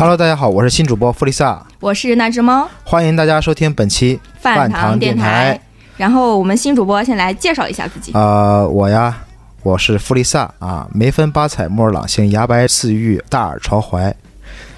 [0.00, 5.60] Hello，大家好，我是新主播弗利萨，我是那只猫，欢迎大家收听本期饭堂电台。
[5.96, 8.12] 然后我们新主播先来介绍一下自己。
[8.14, 9.18] 呃，我呀，
[9.64, 14.14] 我是弗利萨啊，眉分八彩，木儿朗星，牙白似玉，大耳朝怀，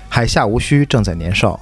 [0.08, 1.60] 海下无须，正在年少。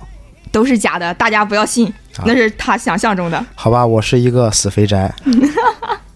[0.53, 1.93] 都是假的，大家不要信，
[2.25, 3.45] 那是他想象中的。
[3.57, 5.13] 好吧，我是一个死肥宅。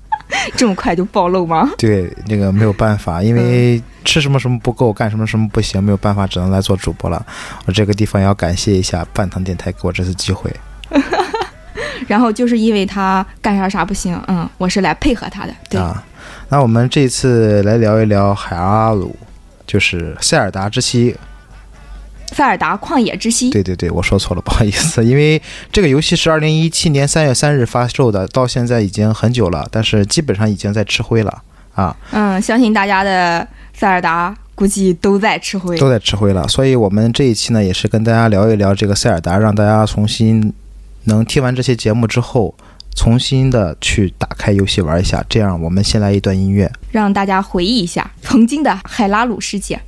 [0.56, 1.70] 这么快就暴露吗？
[1.78, 7.24] 对，那个没有办法，因为吃什么什么不够，干什么什么不行，没有办法，只能来做主播了。
[7.66, 10.52] 我这个地方要感谢一下半糖电台给我这次机会。
[12.08, 15.54] 然后就是因为他干啥啥不行，嗯，我是来配合他的。
[15.70, 16.02] 对啊，
[16.48, 19.14] 那我们这次来聊一聊海阿鲁，
[19.66, 21.16] 就是塞尔达之息。
[22.32, 23.50] 塞尔达旷野之息。
[23.50, 25.04] 对对对，我说错了，不好意思。
[25.04, 31.42] 因为这个游戏是二零一七年三月三日发售的，到现在已经很久了，但是基本上已经在吃灰了
[31.74, 31.96] 啊。
[32.10, 36.46] 嗯，相信大家的塞尔达估计都在吃灰，都在吃灰了。
[36.48, 40.52] 所以我们这一期呢，也是跟大家聊一聊这个塞尔达，让大家重新
[41.04, 42.54] 能听完这些节目之后，
[42.94, 45.24] 重新的去打开游戏玩一下。
[45.28, 49.80] 这样，我们先来一段音乐，让大家回忆一下曾经的海拉鲁世界。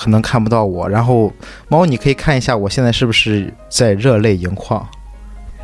[0.00, 1.30] 可能看不到我，然后
[1.68, 4.82] 猫，你可以看一下我现在是不是在热泪盈眶？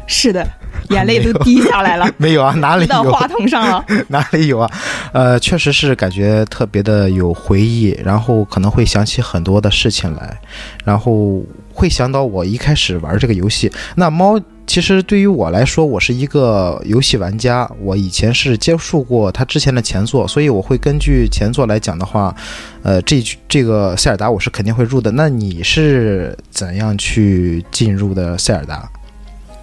[0.07, 0.47] 是的，
[0.91, 2.07] 眼泪都滴下来了。
[2.19, 2.89] 没有啊，哪里有？
[2.89, 4.71] 到话筒上了， 哪里有啊？
[5.13, 10.39] 呃，确实是感觉特别的有回忆，然后可能会想起很多的事情来，
[10.85, 11.43] 然后
[11.73, 13.73] 会想到我一开始玩这个游戏。
[13.95, 14.39] 那猫。
[14.67, 17.71] 其实对于我来说，我是一个游戏玩家。
[17.81, 22.35] 我以前是接触过他之前的前作，所以我会根据前作来讲的话，
[22.83, 25.11] 呃，这这个塞尔达我是肯定会入的。
[25.13, 28.91] 那你是怎样去进入的塞尔达？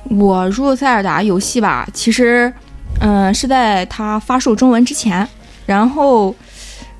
[0.10, 2.52] 我入塞尔达游戏吧，其实，
[3.00, 5.28] 嗯，是在它发售中文之前。
[5.66, 6.34] 然后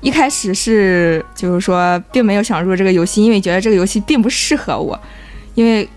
[0.02, 4.98] 一开始是就是说，并没有想入这个游戏，因为觉得这个游戏并不适合我，
[5.54, 5.88] 因为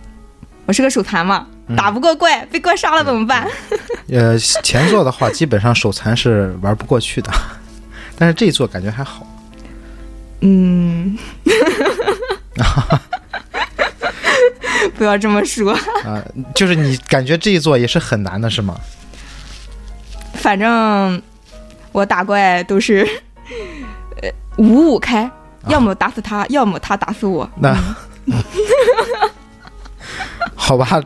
[0.66, 1.46] 我是个手残嘛。
[1.76, 3.46] 打不过怪，被怪杀了怎么办？
[4.10, 7.32] 呃，前作的话，基本上手残是玩不过去的，
[8.18, 9.28] 但是这一座感觉还好。
[10.42, 11.18] 嗯，
[14.96, 15.74] 不要这么说
[16.06, 16.24] 啊，
[16.56, 18.80] 就是你感觉这一座也是很难的，是吗？
[20.36, 21.22] 反正
[21.92, 23.06] 我打怪都是
[24.22, 25.30] 呃五五开，
[25.68, 27.50] 要么打死他，要么他打死我。
[27.60, 27.76] 那
[30.56, 31.02] 好吧。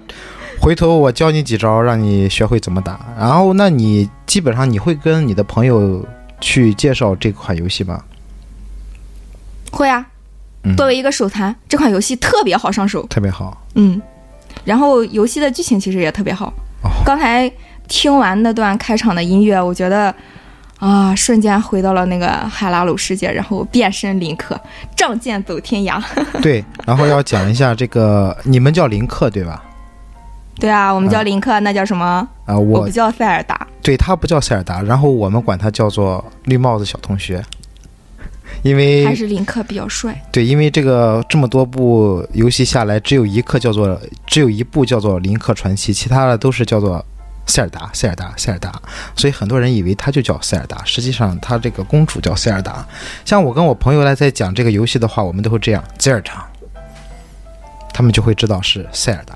[0.62, 3.00] 回头我教你几招，让你学会怎么打。
[3.18, 6.06] 然后，那你基本上你会跟你的朋友
[6.40, 8.04] 去介绍这款游戏吗？
[9.72, 10.06] 会啊。
[10.78, 13.60] 作为一个手残，这款游戏特别好上手，特别好。
[13.74, 14.00] 嗯。
[14.64, 16.54] 然后游戏的剧情其实也特别好。
[17.04, 17.52] 刚才
[17.88, 20.14] 听完那段开场的音乐，我觉得
[20.78, 24.60] 啊，瞬间回到了那个海拉鲁世界，然后变身林克，
[24.96, 26.00] 仗剑走天涯。
[26.44, 26.64] 对。
[26.86, 29.64] 然后要讲一下这个，你们叫林克对吧？
[30.62, 32.06] 对啊，我们叫林克，那叫什么
[32.46, 32.56] 啊？
[32.56, 33.68] 我不叫塞尔达。
[33.82, 37.44] 对他不叫塞尔达，然后我们管他叫做绿帽子小同学。
[38.62, 40.16] 因为还是林克比较帅。
[40.32, 47.04] 对，因为这个这么多部游戏下来，只有一刻叫做，只有一部叫做《林克传奇》，其他的都是叫做
[47.48, 48.80] 塞尔达，塞尔达，塞尔达。
[49.16, 52.86] 所以很多人以为他就叫塞尔达，实际上他这个公主叫塞尔达。
[53.26, 56.46] 像我跟我朋友来在讲这个游戏的话，我们都会这样，塞尔达，
[57.92, 59.34] 他们就会知道是塞尔达。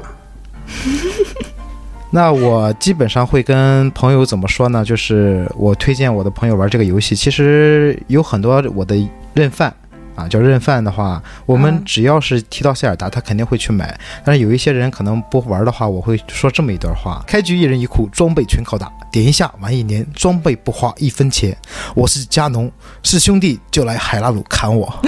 [2.12, 4.86] 那我基本上会跟朋友怎么说呢？
[4.86, 8.96] 就是我推荐我的朋友玩这个游戏，其实有很多我的
[9.34, 9.76] 认饭
[10.16, 14.00] 啊，叫认饭的话，我们嗯只要是提到塞尔达，他肯定会去买。
[14.24, 21.58] 但是有一些人可能不玩的话，我会说这么一段话：开局一人一库，装备全靠打，点一下玩一年，装备不花一分钱。
[21.96, 22.72] 我是加农，
[23.04, 25.02] 是兄弟就来海拉鲁砍我。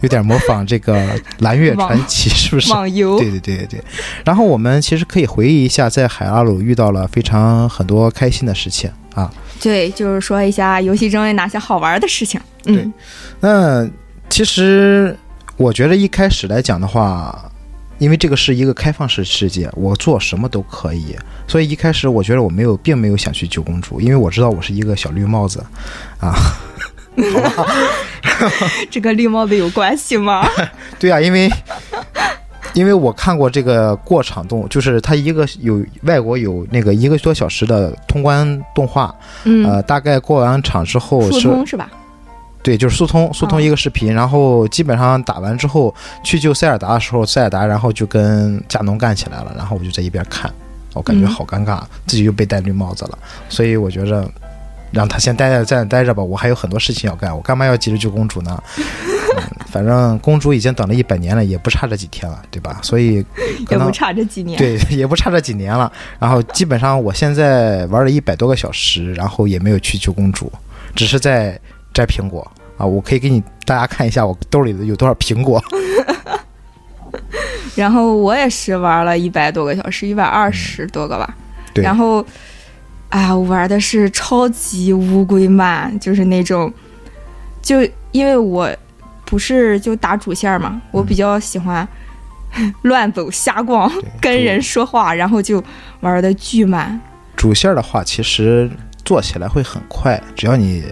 [0.00, 0.94] 有点模仿这个
[1.38, 2.72] 《蓝月传奇》，是不是？
[2.72, 3.84] 网游对对对对对。
[4.24, 9.30] 然后我们其实可以回忆一下，在海拉鲁遇到了非常很多开心的事情啊。
[9.60, 12.40] 对，就是说一下游戏中有哪些好玩的事情。
[12.64, 12.92] 嗯，
[13.40, 13.86] 那
[14.28, 15.14] 其实
[15.56, 17.50] 我觉得一开始来讲的话，
[17.98, 21.14] 因为这个是一个开放式世界，我做什么都可以，
[21.46, 25.62] 所以一开始我觉得我没有，并没有想去救公主，因为我知道我是一个小绿帽子，
[26.20, 26.34] 啊。
[28.90, 30.46] 这跟绿帽子有关系吗？
[30.98, 31.50] 对啊，因为
[32.74, 39.14] 因为我看过这个过场动，就是它一个有外国有那个一个多小时的通关动画，
[39.44, 41.90] 嗯，呃，大概过完场之后是，通是吧？
[42.62, 50.52] 对，就是速通速通哦一个视频，然后基本上打完之后去救塞尔达的时候，塞尔达然后就跟加农干起来了，然后我就在一边看，
[50.92, 53.18] 我感觉嗯好尴尬，自己又被戴绿帽子了，
[53.48, 54.30] 所以我觉着。
[54.90, 58.62] 让他先待在在那待着吧，我还有很多事情要干，我干嘛要急着救公主呢？
[58.76, 58.84] 嗯，
[59.70, 62.78] 反正公主已经等了一百年了，也不差这几天了，对吧？
[62.82, 63.24] 所以
[63.70, 64.58] 也不差这几年。
[64.58, 65.90] 对， 也不差这几年了。
[66.18, 70.52] 然后基本上我现在玩了一百多个小时，然后也没有去救公主，
[70.94, 71.58] 只是在
[71.94, 72.84] 摘苹果啊。
[72.84, 75.62] 我可以给你大家看一下我兜里的有多少苹果。
[77.76, 81.34] 然后我也是玩了一百多个小时，一百二十多个吧。
[81.72, 82.24] 对然后，
[83.10, 86.72] 啊，我玩的是超级乌龟慢，就是那种，
[87.60, 88.70] 就因为我
[89.24, 91.86] 不是就打主线嘛，我比较喜欢
[92.82, 95.62] 乱走瞎逛，对跟人说话，然后就
[96.00, 97.00] 玩的巨慢。
[97.36, 98.70] 主线的话，其实
[99.04, 100.84] 做起来会很快，只要你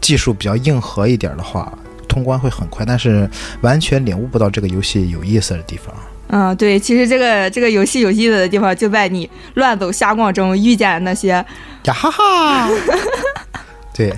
[0.00, 1.72] 技术比较硬核一点的话，
[2.06, 2.84] 通关会很快。
[2.84, 3.28] 但是
[3.62, 5.94] 完全领悟不到这个游戏有意思的地方。
[6.28, 11.28] 嗯，对，其实这个这个游戏有意思的地方就在你乱走瞎逛中遇见那些
[11.84, 12.68] 呀哈哈！
[13.94, 14.14] 对，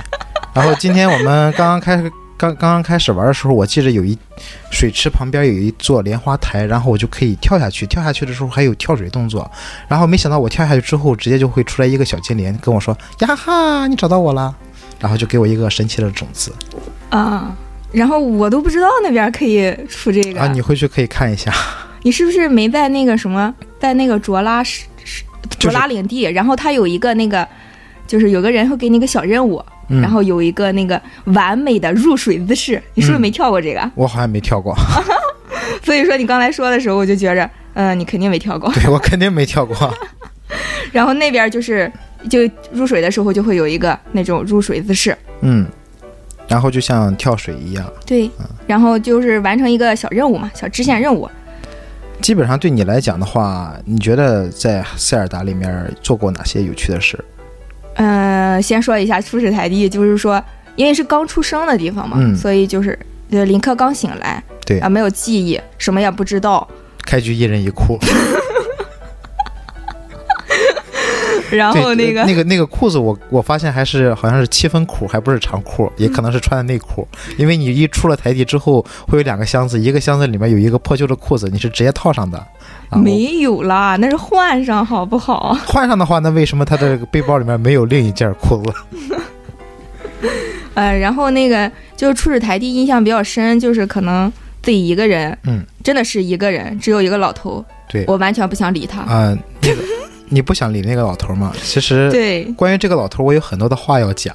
[0.53, 4.19] 然后今天我们刚刚开始，刚刚刚开始玩的时候，我记着有一
[4.71, 7.87] 水池旁边有一座莲花台，然后我就可以跳下去。
[7.87, 9.49] 跳下去的时候还有跳水动作，
[9.87, 14.55] 然后没想到我跳下去之后，直接就会出来一个小精灵跟我说：“呀哈哈，你找到我了。”
[14.99, 16.53] 然后就给我一个神奇的种子
[17.11, 17.57] 啊。
[17.93, 20.47] 然后我都不知道那边可以出这个啊！
[20.49, 21.53] 你回去可以看一下。
[22.03, 25.23] 你是不是没在那个什么，在那个卓拉是是
[25.59, 26.23] 卓拉领地？
[26.23, 27.47] 然后他有一个那个，
[28.07, 32.83] 就是有个人会给你一个小任务，嗯、然后有一个那个完美的入水姿势。
[32.95, 33.91] 你是不是嗯没跳过这个？
[33.95, 34.75] 我好像没跳过，
[35.85, 38.73] 所以说你刚才说的时候，我就觉着，嗯、你肯定没跳过。
[38.75, 39.77] 对我肯定没跳过。
[40.93, 41.91] 然后那边就是，
[42.29, 42.41] 就
[42.73, 45.17] 入水的时候就会有一个那种入水姿势。
[45.43, 45.67] 嗯，
[46.49, 47.93] 然后就像跳水一样。
[48.05, 48.29] 对，
[48.67, 51.31] 然后就是完成一个小任务嘛，小支线任务。
[52.21, 57.19] 基本上对你来讲的话，你觉得在塞尔达里面做过哪些有趣的事？
[57.95, 60.43] 嗯，先说一下初始台地，就是说，
[60.77, 62.99] 因为是刚出生的地方嘛，嗯所以就是
[63.31, 66.67] 呃林克刚醒来，对啊，没有记忆，什么也不知道。
[67.05, 67.99] 开局一人一裤，
[71.51, 77.07] 然后那个那个那个裤子我，我发现还是好像是七分裤，还不是长裤，也可能是穿的内裤。
[77.37, 82.39] 因为你一出了台地之后，会有两个箱子，一个箱子里面有一个破旧的裤子，你是直接套上的。
[82.91, 85.57] 啊、没有啦，那是换上好不好？
[85.67, 89.17] 换上的话，那为什么他的背包里面没有另一件裤子？
[90.75, 99.01] 呃，然后那个就是初始台地印象比较深，就是可能自己一个人，嗯，真的是一个人，只有一个老头，对我完全不想理他。
[99.01, 99.83] 啊、那个
[100.31, 101.53] 你不想理那个老头吗？
[101.63, 104.35] 其实对，关于这个老头，我有很多的话要讲，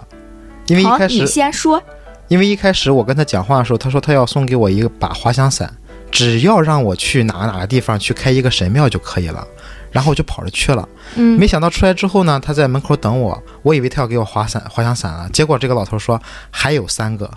[0.67, 1.81] 因为一开始先说。
[2.27, 5.71] 因为一开始我跟他讲话的时候，他说他要送给我一个把滑翔伞，
[6.11, 9.47] 只要让我去哪哪个地方去开一个神庙就可以了。
[9.91, 17.29] 然后我就跑着去了，嗯没想到出来之后呢，他在门口等我，我以为他要给我滑伞滑翔伞了，结果这个老头说还有三个，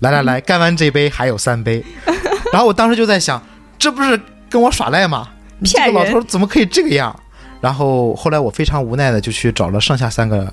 [0.00, 1.84] 来来来，干完这杯还有三杯。
[2.50, 3.40] 然后我当时就在想，
[3.78, 5.28] 这不是跟我耍赖吗？
[5.58, 7.14] 你这个骗人老头怎么可以这个样？
[7.60, 10.52] 然后后来我非常无奈的就去找了剩下三个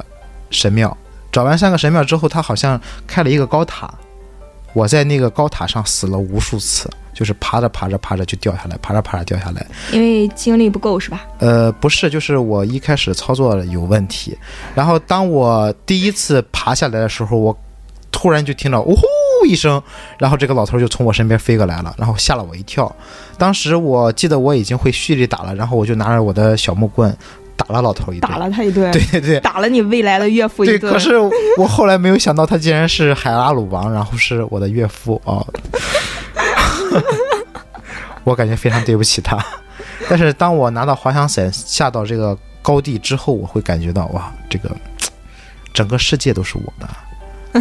[0.49, 0.95] 神庙，
[1.31, 3.93] 找完三个神庙之后，他好像开了一个高塔，
[4.73, 9.65] 我在那个高塔上死了无数次，就是爬着爬着爬着就掉下来，爬着爬着掉下来。
[9.91, 11.25] 因为精力不够是吧？
[11.39, 14.37] 呃，不是，就是我一开始操作有问题，
[14.75, 17.57] 然后当我第一次爬下来的时候，我
[18.11, 19.01] 突然就听到呜呼
[19.46, 19.82] 一声，
[20.17, 22.94] 然后这个老头就从我身边飞过来了，然后吓了我一跳。
[23.38, 27.15] 当时我记得我已经会蓄力打了，然后我就拿着我的小木棍
[27.56, 29.39] 打了老头一顿，打了他一顿，对对对。
[29.39, 30.91] 打了你未来的岳父一对，顿。
[30.91, 31.13] 可是
[31.58, 35.46] 我后来没有想到，他竟然是海拉鲁王，然后是我的岳父哦，
[38.24, 39.38] 我感觉非常对不起他。
[40.10, 44.70] 但是当我拿到滑翔伞下到这个高地之后，我会感觉到哇，这个
[45.74, 46.88] 整个世界都是我的，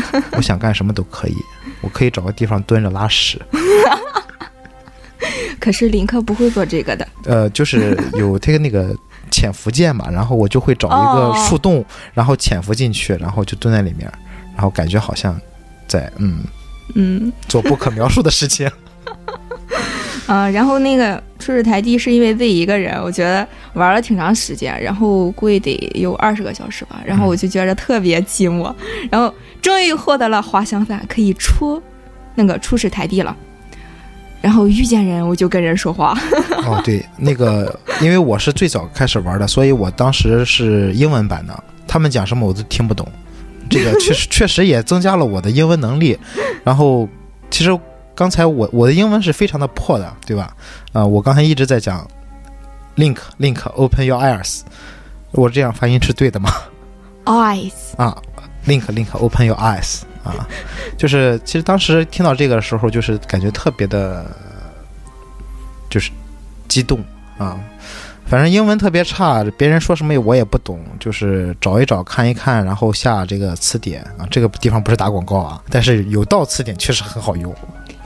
[0.33, 1.37] 我想干什么都可以，
[1.81, 3.41] 我可以找个地方蹲着拉屎。
[5.59, 7.07] 可是林克不会做这个的。
[7.25, 8.95] 呃，就是有这个那个
[9.31, 11.85] 潜伏键嘛， 然后我就会找一个哦树洞，
[12.15, 14.11] 然后潜伏进去，然后就蹲在里面，
[14.55, 15.39] 然后感觉好像
[15.89, 16.45] 在嗯
[16.95, 18.71] 嗯做不可描述的事情。
[20.27, 28.75] 啊，然后那个初始台地是因为自己一个人，我觉得玩了挺长时间，然后估计得有二十个小时吧，然后我就觉得特别寂寞，
[29.11, 31.81] 然后终于获得了滑翔伞，可以出
[32.35, 33.37] 那个初始台地了。
[34.43, 36.17] 然后遇见人，我就跟人说话。
[36.67, 43.09] 哦，对，那个因为我是最早开始玩的，所以我当时是英文版的，他们讲什么我都听不懂。
[43.69, 46.17] 这个确实 确实也增加了我的英文能力。
[46.63, 47.09] 然后
[47.51, 47.77] 其实
[48.17, 50.57] 刚才我我的英文是非常的破的，对吧？
[50.93, 52.09] 啊、我刚才一直在讲
[52.97, 54.63] link link open your eyes，
[55.33, 56.51] 我这样发音是对的吗
[57.27, 58.17] ？Eyes，啊
[58.67, 60.49] ，link link open your eyes 啊，
[60.97, 64.25] 就是其实当时听到这个的时候，就是感觉特别的，
[65.91, 66.11] 就是
[66.67, 66.99] 激动
[67.37, 67.61] 啊。
[68.27, 74.27] 反正英文特别差，别人说什么我也不懂，就是找一找看一看，然后下这个词典啊。
[74.29, 77.55] 这个地方不是打广告啊，但是有道词典确实很好用。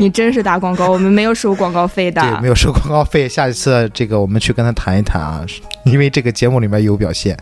[0.01, 2.23] 你真是打广告，我们没有收广告费的。
[2.23, 3.29] 对，没有收广告费。
[3.29, 5.45] 下一次这个我们去跟他谈一谈啊，
[5.85, 7.37] 因为这个节目里面有表现。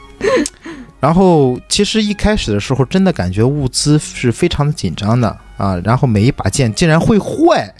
[1.00, 5.80] 然后其实一开始的时候，真的感觉物资是非常的紧张的啊。
[5.82, 7.72] 然后每一把剑竟然会坏，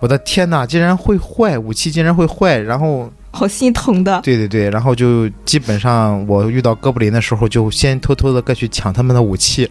[0.00, 2.58] 我的天呐，竟然会坏，武器竟然会坏。
[2.58, 4.20] 然后好心疼的。
[4.22, 9.70] 对对对，然后就基本上我遇到哥布林的时候，就先偷偷的过去抢他们的武器，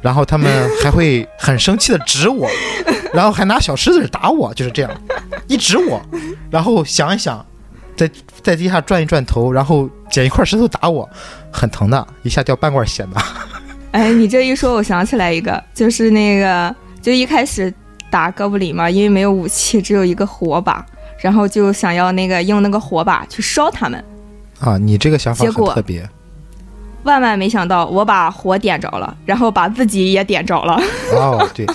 [0.00, 2.48] 然后他们还会很生气的指我，
[3.12, 4.90] 然后还拿小石子打我，就是这样，
[5.46, 6.00] 一指我，
[6.50, 7.44] 然后想一想，
[7.96, 8.10] 在
[8.42, 11.08] 在地下转一转头，然后捡一块石头打我，
[11.52, 13.16] 很疼的，一下掉半罐血呢。
[13.90, 17.72] 哎，你这一说，我想起来一个，就是那个，就一开始
[18.10, 20.84] 打哥布林嘛，因为没有武器，只有一个火把，
[21.20, 24.04] 然后就想要那个用那个火把去烧他们。
[24.60, 26.08] 啊，你这个想法很特别
[27.08, 30.78] 万万没想到，我把火点着了，然后把自己也点着了，
[31.16, 31.66] 哦，对，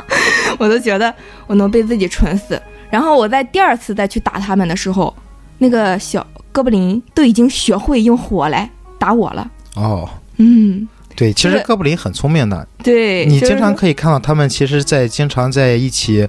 [0.58, 1.14] 我都觉得
[1.46, 2.60] 我能被自己蠢死。
[2.90, 5.14] 然后我在第二次再去打他们的时候，
[5.58, 8.68] 那个小哥布林都已经学会用火来
[8.98, 9.50] 打我了。
[9.76, 16.26] 哦，嗯，对，其实哥布林很聪明的，对，你经常可以看到他们其实，在经常在一起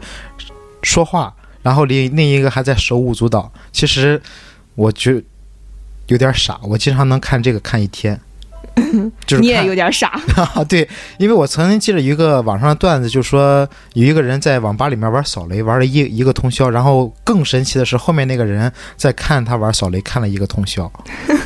[0.84, 3.50] 说话，然后另另一个还在手舞足蹈。
[3.72, 4.22] 其实
[4.76, 5.24] 我觉
[6.08, 8.20] 有点傻，我经常能看这个看一天，
[9.26, 10.20] 就是你也有点傻。
[10.36, 20.86] 啊， 对，因为我曾经记得有一个网上的段子，就说有一个人在网吧里面玩扫雷，玩了一一个通宵，然后更神奇的是后面那个人在看他玩扫雷，看了一个通宵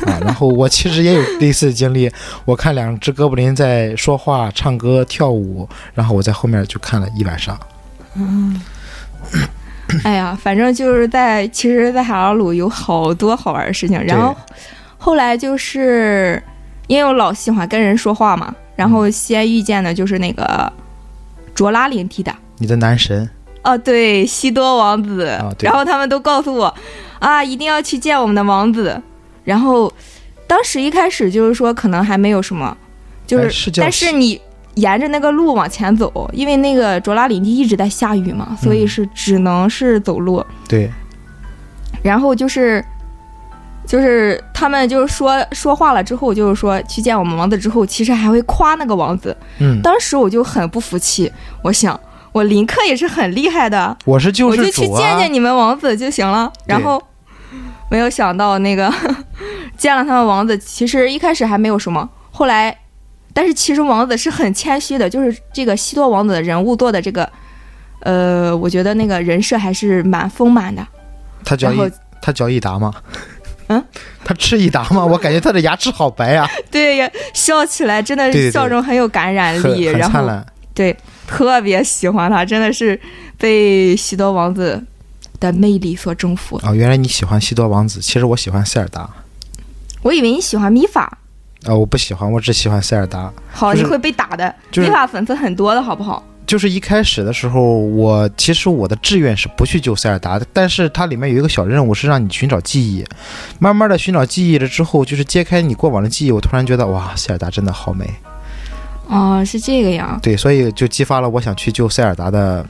[0.06, 0.18] 啊。
[0.20, 2.10] 然后我其实也有类似的经历，
[2.44, 7.58] 我看两只哥布林在说话、唱歌、跳舞，然后我在后面就看了一晚上。
[8.16, 8.60] 嗯
[10.02, 14.02] 哎呀，反正就是在，其实，在海拉鲁有好多好玩的事情。
[14.04, 14.34] 然后
[14.96, 16.42] 后来就是
[16.86, 20.70] 因为我老喜欢跟人说话嘛，然后先遇见的就是那个
[21.54, 22.34] 卓拉领地的。
[22.58, 23.28] 你的男神
[23.62, 25.24] 哦，对，西多王子。
[25.60, 26.74] 然后他们都告诉我，
[27.18, 29.00] 啊，一定要去见我们的王子。
[29.44, 29.92] 然后
[30.46, 32.76] 当时一开始就是说，可能还没有什么，
[33.26, 34.40] 就是，哎是但是你
[34.74, 40.44] 沿着那个路往前走，因为那个卓拉领地一直在下雨嘛，所以嗯是只能是走路。
[40.68, 40.90] 对，
[42.02, 42.84] 然后就是。
[43.86, 49.36] 就是他们就是说说话了之后，就是说去见我们王子之后，其实还会夸那个王子。
[49.58, 51.30] 嗯，当时我就很不服气，
[51.62, 51.98] 我想
[52.32, 55.18] 我林克也是很厉害的，我是救我世主啊就去见！
[55.18, 56.50] 见你们王子就行了。
[56.66, 57.02] 然后
[57.90, 58.92] 没有想到那个
[59.76, 62.76] 见了他们王子，其实一开始还没有什么，后来，
[63.32, 67.30] 但是其实王子是很谦虚的，就是这个西多王子的人物做的这个，
[68.00, 70.84] 呃，我觉得那个人设还是蛮丰满的。
[71.44, 71.70] 他叫
[72.22, 72.92] 他叫益达吗？
[73.68, 73.84] 嗯，
[74.24, 75.04] 他吃益达吗？
[75.04, 80.28] 我感觉他的牙齿好白啊， 对呀，笑起来真的笑容很有感染很力，然后。
[80.74, 83.00] 对，特别喜欢他，真的是
[83.38, 84.84] 被西多王子
[85.38, 86.60] 的魅力所征服。
[86.64, 89.08] 哦，原来你喜欢西多王子，其实我喜欢塞尔达。
[90.02, 91.18] 我以为你喜欢米法，
[91.66, 93.32] 哦，我不喜欢，我只喜欢塞尔达。
[93.52, 94.52] 好，就是你会被打的。
[94.72, 96.20] 就是米法粉丝很多的好不好？
[96.46, 103.04] 就是一开始的时候，我其实我的志愿是不去救塞尔达的，但是它里面有一个小任务是让你寻找记忆，
[103.58, 108.08] 慢慢的寻找记忆了之后，就是揭开你过往的记忆，我突然觉得哇，塞尔达真的好美，
[109.08, 110.18] 哦，是这个样。
[110.22, 112.66] 对，所以就激发了我想去救塞尔达的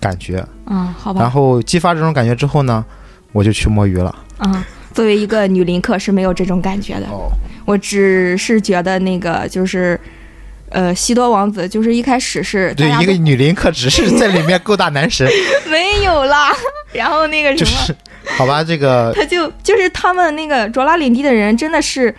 [0.00, 0.44] 感觉。
[0.66, 1.30] 嗯，好吧然。
[1.30, 2.84] 后激发这种感觉之后呢，
[3.32, 4.14] 我就去摸鱼了。
[4.38, 7.06] 嗯，作为一个女林克是没有这种感觉的。
[7.08, 7.30] 哦，
[7.64, 9.98] 我只是觉得那个就是，
[10.74, 15.24] 呃，西多王子就是一开始是对，一个女林克只是在里面勾搭男神，
[15.70, 16.52] 没有啦，
[16.92, 17.96] 然后那个什么，就是
[18.36, 22.12] 好吧，这个他就就是他们那个卓拉领地的人真的是，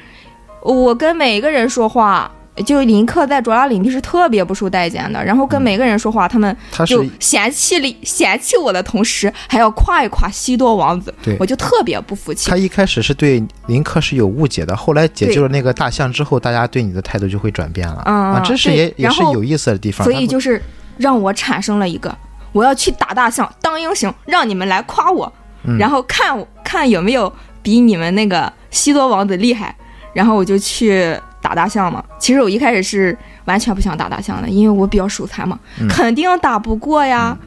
[0.61, 2.31] 我跟每一个人说话。
[2.63, 12.55] 就林克在卓拉领地是特别不受待见的，然后跟每个人说话，他们就嫌弃里嫌弃我的同时，还要夸一夸西多王子，对我就特别不服气他。
[12.55, 18.01] 一开始是对林克是有误解的，后来解救了那个大象之后，大家对你的态度就会转变了。
[18.05, 20.05] 嗯啊，这是也也是有意思的地方。
[20.05, 20.61] 所以就是
[20.97, 22.15] 让我产生了一个，
[22.53, 25.31] 我要去打大象当英雄，让你们来夸我，
[25.63, 27.31] 嗯然后看我看有没有
[27.61, 29.75] 比你们那个西多王子厉害，
[30.13, 32.03] 然后我就去打大象嘛。
[32.17, 37.37] 其实我一开始是完全不想打大象的，因为我比较手残嘛，嗯肯定打不过呀。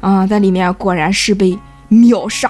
[0.00, 2.48] 啊、在里面果然是被秒杀，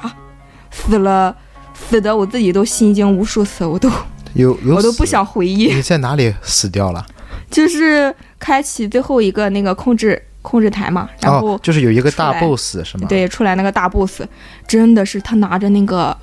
[0.70, 1.34] 死了，
[1.72, 3.88] 死的我自己都心惊无数次，我都
[4.34, 5.72] 有有我都不想回忆。
[5.72, 7.06] 你在哪里死掉了？
[7.50, 14.20] 就是开启最后一个那个控制控制台嘛，然后、哦，就是有一个大 boss 是吗？，对出来那个大 boss，
[14.66, 16.14] 真的是他拿着那个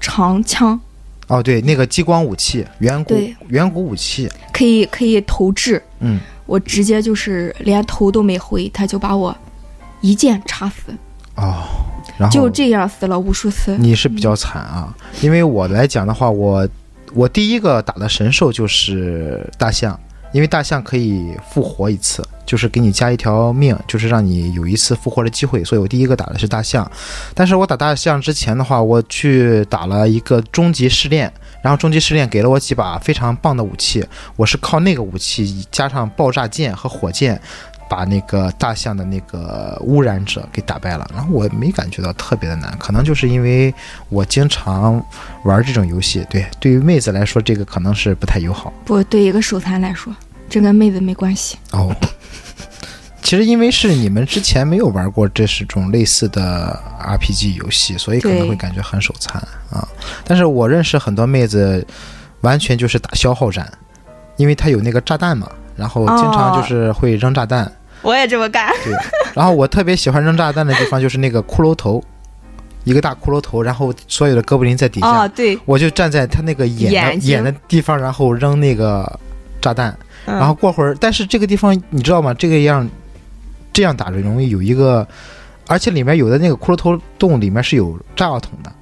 [0.00, 0.80] 长枪，
[1.28, 3.14] 哦对，那个激光武器，远古
[3.48, 9.34] 远古武器，可以可以投掷，嗯，我直接就是连头都没回，他就把我
[10.00, 10.92] 一剑插死，
[11.36, 11.64] 哦，
[12.18, 13.76] 然后就这样死了无数次。
[13.78, 16.68] 你是比较惨啊，因为我来讲的话，我
[17.14, 19.98] 我第一个打的神兽就是大象，
[20.34, 26.90] 因为大象可以复活一次，就是给你加一条命，就是让你有一次复活的机会，所以我第一个打的是大象。
[27.34, 37.40] 但是我打大象之前的话，我去打了一个终极试炼，然后终极试炼给了我几把非常棒的武器，我是靠那个武器加上爆炸剑和火箭。
[37.86, 43.72] 把那个大象的那个污染者给打败了，然后我没感觉到特别的难，可能就是因为
[44.08, 45.00] 我经常
[45.44, 50.12] 玩这种游戏，对，对于妹子来说，这个可能是不太友好不对一个手残来说，
[50.54, 51.58] 这跟妹子没关系。
[51.72, 51.94] 哦。
[53.22, 59.88] 其实因为是你们之前没有玩过这是种类似的 RPG 游戏，所以可能会感觉很手残啊。
[60.24, 61.84] 但是我认识很多妹子，
[62.42, 63.66] 完全就是打消耗战，
[64.36, 67.72] 因为它有那个炸弹嘛，然后经常就是会扔炸弹。
[68.02, 68.70] 我也这么干。
[68.84, 68.92] 对，
[69.34, 72.04] 然后我特别喜欢扔炸弹的地方就是那个骷髅头，
[72.84, 79.18] 一个大骷髅头，然后所有的哥布林在底下，哦，对，我就站在他那个眼的眼眼的地方，然后扔那个
[79.62, 82.32] 炸弹，嗯然后过会儿，但是这个地方你知道吗？
[82.34, 82.88] 这个样
[83.72, 85.06] 这样打着容易有一个，
[85.66, 88.72] 而且里面有的那个骷髅头洞里面是有炸药桶的，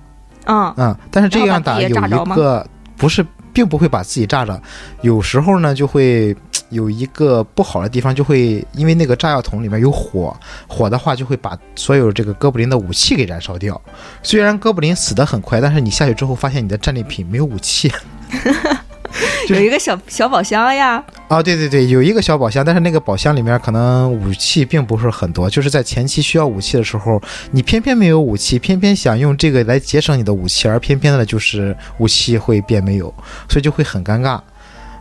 [0.47, 1.93] 嗯，嗯，但是这样打有一
[2.35, 4.61] 个不是，并不会把自己炸着，
[5.01, 6.37] 有时候呢就会
[6.71, 10.37] 有一个不好的地方，就会因为那个炸药桶里面有火，
[10.69, 13.81] 火的话就会把所有这个哥布林的武器给燃烧掉。
[14.23, 17.91] 虽然哥布林死得很快，但是你下去之后发现你的战利品没有武器。
[19.47, 21.03] 就是有一个小小宝箱呀。
[21.29, 27.21] 啊，对对对，有一个小宝箱，但是那个宝箱里面可能武器并不是很多，就是在前期需要武器的时候，
[27.53, 33.13] 你偏偏没有武器，偏偏想用这个来节省你的武器，而偏偏的就是武器会变没有，
[33.49, 34.41] 所以就会很尴尬。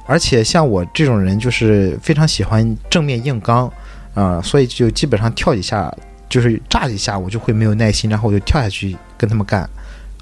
[0.05, 3.71] 而且像我这种人，就是非常喜欢正面硬刚，
[4.13, 5.93] 啊、所以就基本上跳几下，
[6.29, 9.61] 就是炸几下，我就会没有耐心，然后我就跳下去跟他们干，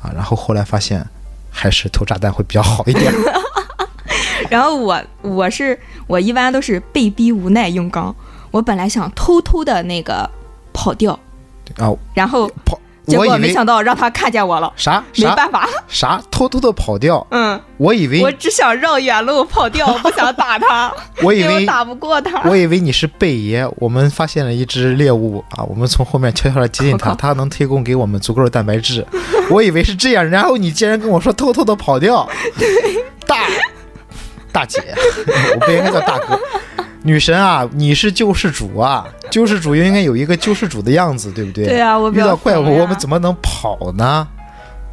[0.02, 1.04] 啊，然后后来发现
[1.50, 3.12] 还是投炸弹会比较好一点。
[4.50, 5.78] 然后我我是
[6.08, 8.16] 我一般都是被逼无奈用刚。
[8.52, 10.28] 我本来想偷偷的那个
[10.74, 11.14] 跑掉，
[11.78, 15.30] 啊，然后跑，结果没想到让他看见我了，啥啥？
[15.30, 16.20] 没办法，啥？
[16.32, 22.42] 偷偷的跑掉，嗯，我以为我只想绕远路跑掉， 不想打他，我以为打不过他。
[22.50, 29.06] 我以为你是贝爷，我们发现了一只猎物啊，我们从后面悄悄的接近它，靠它能提供给我们足够的蛋白质。
[29.52, 32.28] 我以为是这样，然后你竟然跟我说偷偷的跑掉，
[33.28, 33.36] 大
[34.52, 34.82] 大姐，
[35.56, 36.40] 我不应该叫大哥。
[37.02, 39.08] 女神啊，你是救世主啊！
[39.32, 41.66] 救世主应该有一个救世主的样子，对不对？
[41.66, 44.28] 对啊，遇到怪物，我们怎么能跑呢？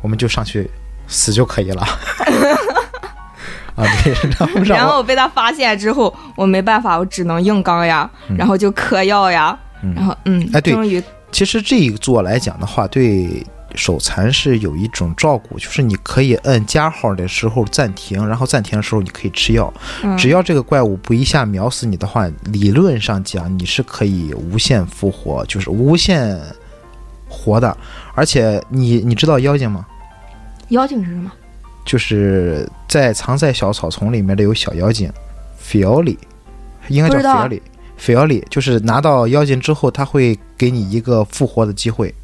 [0.03, 0.71] 我们就上去
[1.09, 1.83] 死就可以了。
[3.75, 13.45] 啊，对，然后然后我被他发现之后，我没办法，我只能硬刚呀，嗯然后就嗑药呀，嗯然后嗯，哎对终于其实这一座来讲的话，对
[13.77, 26.41] 手残是有一种照顾，就是你可以摁加号的时候暂停，然后暂停的时候你可以吃药，嗯只要这个怪物不一下秒死你的话，理论上讲你是可以无限复活，就是无限
[27.29, 27.77] 活的。
[28.15, 29.87] 而且你你知道妖精吗？
[30.71, 31.31] 妖精是什么？
[31.85, 35.09] 就是在藏在小草丛里面的有小妖精，
[35.59, 36.19] 菲奥里，
[36.89, 37.63] 应该叫菲奥里。
[37.97, 42.15] 菲奥里就是拿到妖精之后，他会给你一个复活的机会，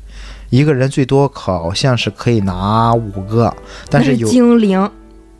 [0.52, 3.52] 一个人最多好像是可以拿五个，
[3.88, 4.90] 但是有精灵，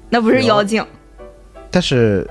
[0.09, 0.83] 那不是妖精，
[1.71, 2.27] 但是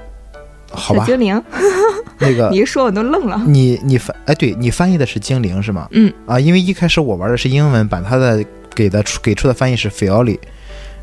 [0.71, 1.39] 好吧，精灵。
[2.17, 3.39] 那个 你一说我都愣了。
[3.45, 5.87] 你你翻哎，对你翻译的是精灵是吗？
[5.91, 10.39] 嗯啊，因为一开始我玩的是英文版，它的给的出给出的翻译是 f i o l i，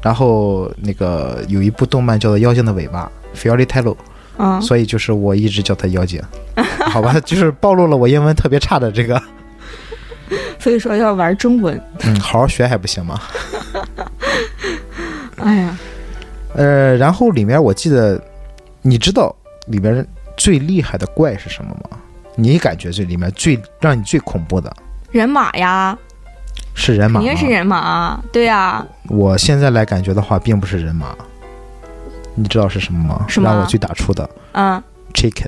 [0.02, 3.96] 然后那个有一部动漫叫做《妖精的尾巴》菲奥利泰罗，
[4.36, 6.20] 嗯，所以就是我一直叫它妖精，
[6.90, 9.20] 好吧，就是暴露了我英文特别差的这个，
[10.68, 11.80] 所以说要玩中文。
[12.00, 13.18] 嗯，好好学还不行吗？
[15.40, 15.78] 哎呀，
[16.54, 18.22] 呃，然后里面我记得，
[18.82, 19.34] 你知道
[19.68, 21.96] 里面最厉害的怪是什么吗？
[22.36, 24.70] 你感觉这里面最让你最恐怖的
[25.10, 25.96] 人马呀，
[26.74, 27.26] 是人马吗？
[27.26, 28.22] 肯定是人马。
[28.30, 31.16] 对呀，我现在来感觉的话，并不是人马，
[32.34, 33.24] 你知道是什么吗？
[33.26, 34.82] 什么让我最打怵的嗯
[35.14, 35.46] ，chicken，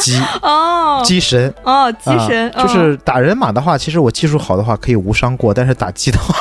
[0.00, 6.34] 鸡 哦，鸡神，哦，鸡神，啊就是打人马的话，其实我技术好的话可以无伤过，但是打鸡的话，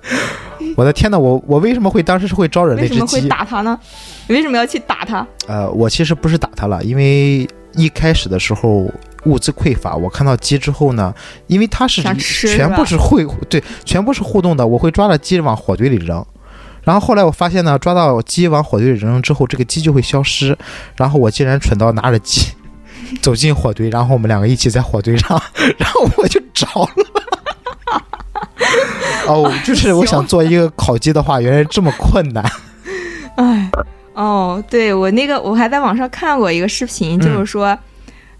[0.76, 3.28] 我的天呐，我我为什么会当时是会招惹那只为什么会鸡？
[3.28, 3.78] 打他呢？
[4.28, 5.26] 你为什么要去打它？
[5.48, 8.90] 呃，我其实不是打它了，因为一开始的时候
[9.24, 11.12] 物资匮乏，我看到鸡之后呢，
[11.48, 16.24] 因为它是全部是会对，全部是互动的，我会抓着鸡往火堆里扔。
[16.82, 20.56] 然后后来我发现呢，抓到鸡往火堆里扔之后，这个鸡就会消失。
[20.96, 22.46] 然后我竟然蠢到拿着鸡
[23.22, 25.40] 走进火堆，然后我们两个一起在火堆上，
[25.78, 26.88] 然后我就着了。
[29.26, 32.44] 哦，就是我想做一个烤鸡的话，原来这么困难。
[33.36, 33.70] 哎，
[34.14, 37.78] 哦，对我那个我还在网上看过一个视频，嗯就是说。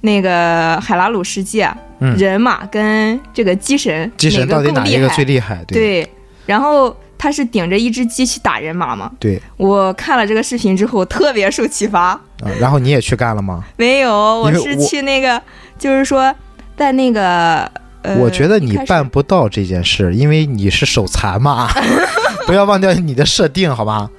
[0.03, 5.07] 那个海拉鲁世界，嗯人马跟这个鸡神，鸡神到底哪一个？
[5.11, 5.62] 最厉害？
[5.68, 6.12] 对对，
[6.46, 9.12] 然后他是顶着一只鸡去打人马嘛。
[9.20, 12.18] 对我看了这个视频之后，特别受启发。
[12.42, 13.64] 啊，然后你也去干了吗？
[13.76, 15.40] 没有，我是去那个，
[15.79, 16.35] 就是说
[16.76, 17.70] 在那个
[18.03, 21.68] 呃，我觉得你办不到这件事，因为你是手残嘛。
[22.46, 24.11] 不要忘掉你的设定，好吧？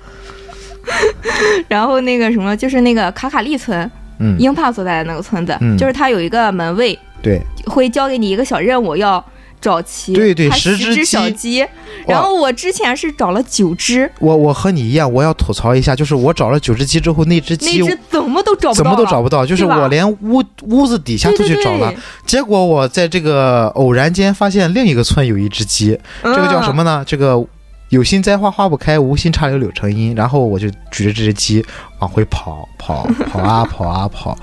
[1.68, 9.24] 然后那个什么，就是那个卡卡利村，嗯，英帕所在的那个村子，嗯就是他有一个门卫对，会交给你一个小任务，要
[9.62, 11.67] 找齐对对十只小鸡鸡。
[12.08, 26.76] 然后我之前是找了九只，我我和你一样，我要吐槽一下，就是我找了九只鸡之后，那只那鸡只怎么都找不到怎，么都找不到，就是我连屋屋子底下都去找了对，结果我在这个偶然间发现另一个村有一只鸡，这这个叫什？
[26.76, 27.04] 么呢？
[27.06, 27.45] 这个
[27.89, 30.15] 有心栽花花不开，无心插柳柳成荫。
[30.15, 31.63] 然后我就举着这只鸡
[32.00, 34.36] 往回跑，跑跑啊跑啊跑。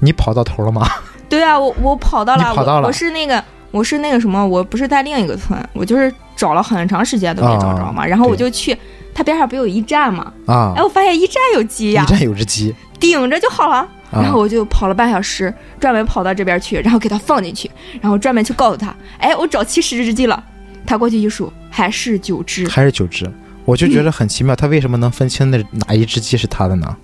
[0.00, 0.86] 你跑到头了吗？
[1.28, 3.42] 对啊，我我跑到了，跑到了我我是那个
[3.74, 8.76] 我是那个什么，我不是在另一个村，我就是找了很长时间都没找着嘛，啊然后我就去。
[9.12, 10.32] 它边上不有一站嘛？
[10.46, 13.76] 啊哎，，我发现一站有鸡呀一，站有只鸡顶着就好了。
[13.76, 13.88] 啊
[14.22, 17.68] 然后我就跑了半小时，专门跑到这边去，然后给它放进去，
[18.00, 20.42] 然后专门去告诉他，哎，我找七十只鸡了。
[20.86, 22.68] 他过去一数，还是九只。
[22.68, 23.28] 还是九只，
[23.64, 25.58] 我就觉得很奇妙，他为什么能分清那
[25.88, 26.96] 哪一只鸡是他的呢？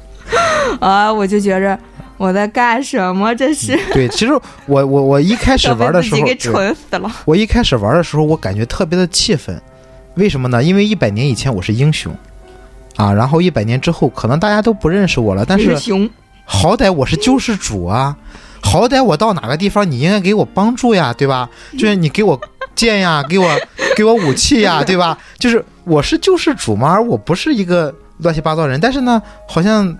[0.80, 1.78] 啊，我就觉着
[2.20, 3.34] 我在干什么？
[3.34, 4.32] 这是对，其实
[4.66, 7.10] 我我我一开始玩的时候， 给蠢死了。
[7.24, 9.58] 我一开始玩的时候，我感觉特别的气愤，
[10.16, 10.62] 为什么呢？
[10.62, 12.14] 因为一百年以前我是英雄，
[12.96, 15.74] 啊，然后一百年之后可能大家都不认识我了，但是
[16.44, 18.14] 好歹我是救世主啊，
[18.60, 21.48] 好歹我到哪个地方你应该给我帮助呀，对吧？
[21.72, 22.38] 就是你给我
[22.74, 23.48] 剑呀，给我
[23.96, 25.16] 给我武器呀，对吧？
[25.38, 29.96] 就是我是救世主嘛，而我不是一个乱七八糟人，但是呢，好像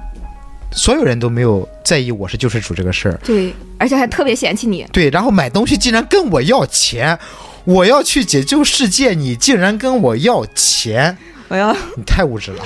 [0.73, 3.19] 所有人都没有在意我是救世主这个事儿。
[3.25, 4.87] 对，而且还特别嫌弃你。
[4.93, 7.19] 对，然后买东西竟然跟我要钱，
[7.65, 11.17] 我要去解救世界，你竟然跟我要钱，
[11.49, 12.65] 我要你太物质了。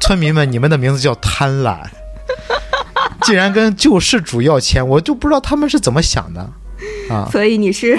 [0.00, 1.78] 村民们，你们的名字叫贪婪，
[3.22, 6.40] 竟然跟救世主要钱，我就不知道他们是怎么想的
[7.08, 7.26] 啊！
[7.32, 7.98] 所以你是，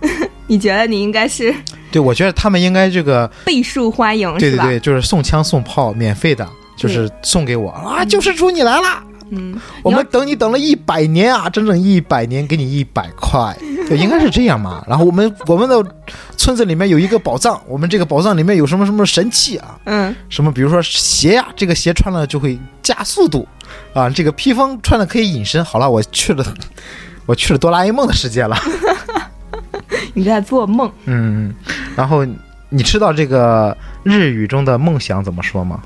[0.46, 1.54] 你觉得你应该是
[1.90, 8.04] 对，我觉得他们应该这个，备受欢迎，对对对，就是送枪送炮，免费的，就是送给我啊！
[8.04, 9.02] 救世主你来啦！
[9.30, 13.56] 嗯，我们等你等了一百年啊，整整一百年，给你一百块。
[13.88, 14.84] 对，应该是这样嘛。
[14.86, 15.84] 然后我们我们的
[16.36, 19.78] 村子里面有一个宝藏，我们这个宝藏里面有什么什么神器啊？
[19.84, 23.48] 嗯，什么比如说鞋呀，这个鞋穿了就会加速度
[23.94, 25.64] 啊，这个披风穿了可以隐身。
[25.64, 26.44] 好了，我去了，
[27.26, 28.56] 我去了哆啦 A 梦的世界了。
[30.14, 30.88] 你在做梦。
[31.06, 31.52] 嗯，
[31.96, 32.24] 然后
[32.68, 35.82] 你知道这个日语中的梦想怎么说吗？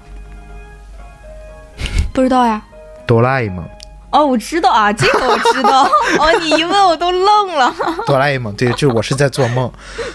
[2.13, 2.63] 不知道呀。
[3.07, 3.65] 哆啦 A 梦。
[4.13, 5.85] 哦，我知道啊， 这个我知道。
[6.19, 7.73] 哦，你一问我都愣了。
[8.07, 9.71] 哆啦 A 梦，对，就是我是在做梦。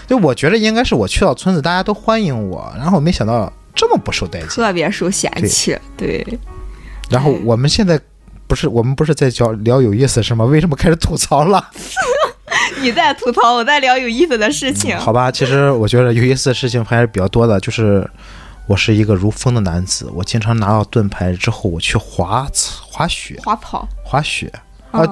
[0.06, 5.76] 就我觉得应该是我去到村子，大家都欢迎我，然后没想到这么不受待见，特别受嫌弃。
[5.96, 6.26] 对。
[7.08, 7.98] 然后我们现在
[8.46, 10.44] 不是我们不是在聊聊有意思是吗？
[10.44, 11.70] 为什么开始吐槽了？
[12.82, 14.94] 你在吐槽，我在聊有意思的事情。
[14.98, 17.58] 好吧，其实我觉得有意思的事情还是比较多的。
[17.60, 18.08] 就是
[18.66, 22.46] 我是一个如风的男子，我经常拿到盾牌之后，我去滑
[22.90, 24.52] 滑雪、滑草、滑雪
[24.90, 25.02] 啊，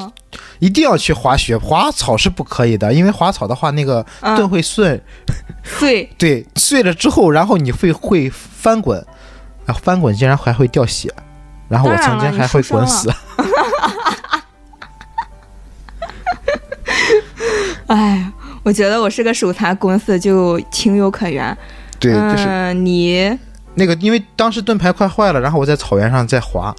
[0.59, 1.57] 一定要去滑雪。
[1.57, 5.01] 滑草是不可以的，因为滑草的话，那个盾会碎。
[5.63, 6.11] 碎。
[6.19, 8.99] 对，碎了之后，然后你会会翻滚，
[9.67, 11.15] 啊，翻滚竟然还会掉血，
[11.69, 13.09] 然后我曾经还会滚死。
[17.87, 18.33] 哎，
[18.65, 21.57] 我觉得我是个手残滚死，就情有可原。
[22.05, 23.39] 对，就是你
[23.75, 26.75] 那个，因为当时盾牌快坏了，然后我在草原上在滑，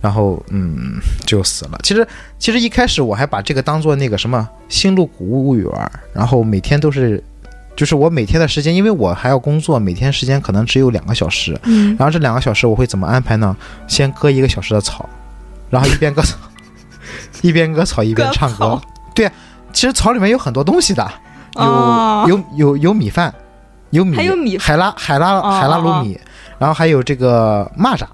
[0.00, 1.78] 然后嗯就死了。
[1.82, 2.06] 其实
[2.38, 7.22] 其实一开始我还把这个当做那个什么星露谷物语玩，然后每天都是，
[7.76, 11.58] 就是我每天的时间，因为我还要工作，每天时间可能只有两个小时。
[11.64, 11.94] 嗯。
[11.98, 13.56] 然后这两个小时我会怎么安排呢？
[13.86, 15.08] 先割一个小时的草，
[15.70, 16.36] 然后一边割草，
[17.42, 18.80] 一边割草一边唱歌。
[19.14, 19.30] 对。
[19.72, 21.10] 其实草里面有很多东西的，
[21.56, 23.34] 有有有有米饭，
[23.94, 26.18] 有米，还有米海拉海拉海拉鲁米，
[26.58, 28.04] 然后还有这个蚂蚱，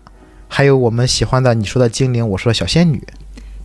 [0.46, 3.02] 还有我们喜欢的你说的精灵，我说的小仙女。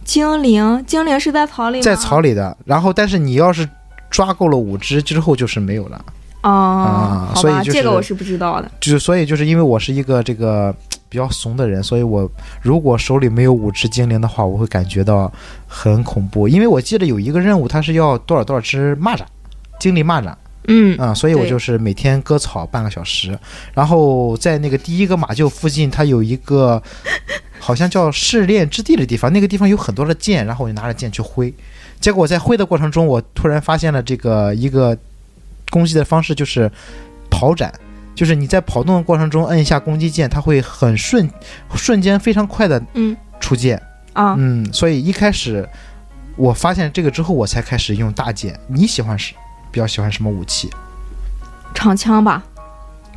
[0.04, 2.56] 精灵精灵是在草里，在草里的。
[2.65, 3.67] 然后，但是你要是
[4.10, 6.06] 抓够了五只之后，就是没有了。
[6.41, 8.71] 啊，所以这个我是不知道的。
[8.80, 10.73] 就是所以就是因为我是一个这个。
[11.08, 12.30] 比较怂的人，所以我
[12.62, 15.32] 如果手里没有五只精灵的话，我会感觉到
[15.65, 16.45] 很恐怖。
[16.45, 19.21] 因为我记得有一个任务，它是要多少多少只蚂蚱，
[19.80, 20.34] 精灵蚂蚱。
[20.67, 23.38] 嗯啊，所以我就是每天割草半个小时，
[23.73, 26.82] 然后在那个第一个马厩附近，它有一个
[27.60, 31.54] 好像叫试炼之地的地方，那个地方有很多的剑，然后我就拿着剑去挥。
[31.99, 34.97] 结果在挥的过程中，我突然发现了这个一个
[35.69, 36.71] 攻击的方式，就是
[37.30, 37.73] 跑斩。
[38.15, 41.30] 就是你在跑动的过程中摁一下攻击键，它会很瞬
[41.75, 43.78] 瞬间非常快的嗯出剑
[44.13, 45.67] 啊嗯，所以一开始
[46.38, 48.58] 我发现这个之后，我才开始用大剑。
[48.67, 49.34] 你喜欢是
[49.75, 50.69] 比较喜欢什么武器？
[51.73, 52.41] 长枪吧。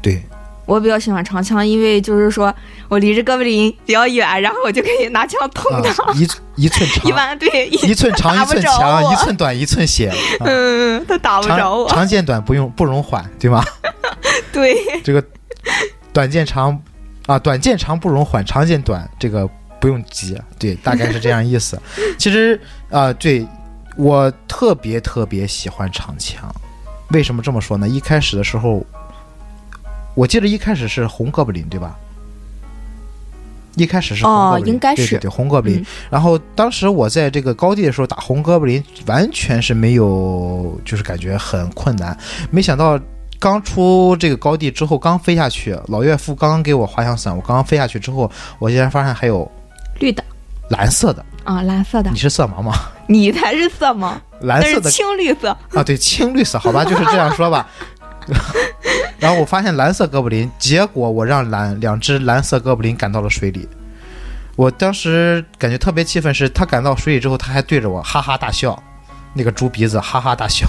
[0.02, 0.20] 对，
[0.66, 2.52] 我比较喜欢长枪，因为就是说
[2.88, 6.12] 我离着哥布林比较远，然后我就可以拿枪捅他。
[6.14, 10.12] 一一寸长， 一般对 一寸长一寸强，一寸短一寸血。
[10.44, 11.88] 嗯，他打不着我。
[11.88, 13.62] 长剑短不用不容缓，对吗？
[14.52, 15.24] 对，这个
[16.12, 16.76] 短剑长
[17.28, 19.48] 啊，短剑长不容缓，长剑短这个
[19.80, 21.80] 不用急，对，大概是这样意思。
[22.18, 23.46] 其实啊，对
[23.98, 26.48] 我特别特别喜欢长枪，
[27.10, 27.88] 为什么这么说呢？
[27.88, 28.86] 一开始的时候，
[30.14, 31.98] 我记得一开始是红哥布林，对吧？
[33.74, 35.84] 一开始是红哥布林，应该是对红哥布林。
[36.08, 42.16] 然后当时我在这个高地的时候打红哥布林，完全是没有，就是感觉很困难。
[42.50, 42.98] 没想到。
[43.40, 49.48] 刚出这个高地之后，刚飞下去，老岳父刚刚给我滑翔伞，我刚刚飞下去之后，我竟然发现还有
[50.00, 50.24] 绿的、
[50.70, 52.10] 蓝色的啊，蓝色的。
[52.10, 52.72] 你是色盲吗？
[53.06, 57.66] 你才是色盲，蓝色的青绿色啊，对，青绿色，好吧，就是这样说吧。
[59.18, 63.66] 然后我发现蓝色哥布林，结果我让蓝两只蓝色哥布林赶到了水里，
[64.56, 68.80] 我当时感觉特别气愤，是他赶到水里之后，他还对着我哈哈大笑，
[69.32, 70.66] 那个猪鼻子哈哈大笑。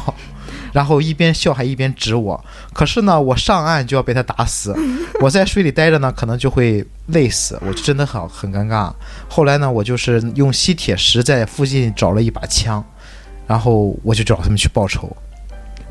[0.71, 4.75] 然后一边笑还一边指我，可是呢，我上岸就要被他打死，
[5.21, 8.91] 我在水里待着呢，可能就会累死，我就真的很很尴尬。
[9.27, 12.83] 后来呢，我就是用吸铁石在附近找了一把枪，
[13.47, 15.15] 然后我就找他们去报仇。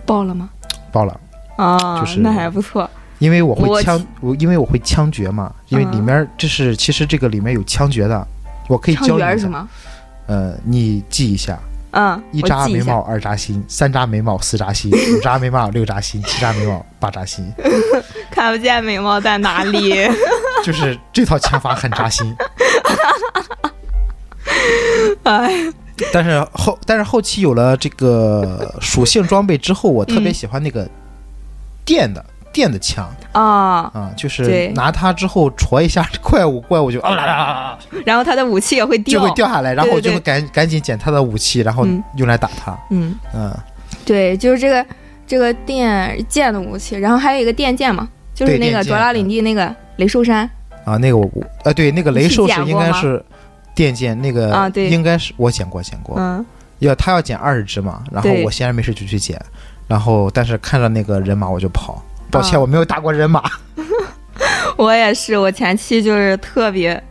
[0.06, 0.48] 报了吗？
[0.90, 1.20] 报了
[1.56, 2.88] 啊，就是那还不错。
[3.18, 8.26] 因为我会枪，我因为我会枪决嘛，因为里面这是其实这个里面有枪决的，
[8.68, 9.38] 我可以教你。
[9.40, 9.68] 什么？
[10.28, 11.58] 呃，你记一下。
[11.90, 17.50] 嗯，一扎眉毛，二扎心，三扎眉毛，四扎心，五扎眉毛，六扎心，七扎眉毛，八扎心。
[18.30, 20.06] 看不见眉毛在哪里？
[20.62, 22.36] 就是这套枪法很扎心。
[25.24, 25.72] 哎，
[26.12, 30.88] 但是后但是后期有了这个属性装备之后，我特别喜欢那个
[31.84, 32.24] 电的
[32.58, 42.02] 电的枪啊，啊，就是拿它之后戳一下怪物，怪物就啊啦啦啦啦然后他的武器也会掉，就会掉下来，然后就会赶赶紧捡他的武器，然后嗯。
[42.16, 42.76] 用来打他。
[42.90, 43.54] 嗯，嗯，
[44.04, 44.84] 对，就是这个
[45.24, 50.50] 这个电剑的武器，然后还有一个电剑嘛，就是那个卓拉领地那个雷兽山，
[50.84, 53.24] 啊，那个我我呃对，那个雷兽是应该是
[53.72, 54.90] 电剑，那个啊对。
[54.90, 56.16] 应该是我捡过捡过。
[56.18, 56.44] 嗯。
[56.80, 59.40] 要他要捡二十只嘛，然后我闲着没事就去捡，
[59.86, 62.02] 然后但是看着那个人马我就跑。
[62.30, 63.42] 抱歉，啊我没有打过人马。
[64.76, 67.02] 我也是，我前期就是特别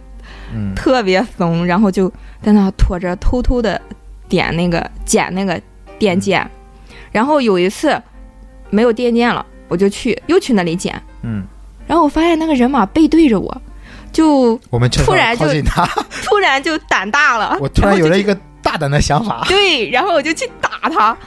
[0.53, 2.09] 嗯，特别怂，然后就
[2.41, 3.79] 在那拖着偷偷的
[4.29, 5.59] 点那个捡那个
[5.99, 6.49] 电剑，
[7.11, 8.01] 然后有一次
[8.69, 11.45] 没有电剑了，我就去又去那里捡，嗯，
[11.85, 13.61] 然后我发现那个人马背对着我，
[14.13, 15.45] 就我们突然就
[16.23, 19.43] 突然就胆大了，我突然有了一个个大胆的想法。
[19.49, 21.17] 对，然后我就去打他，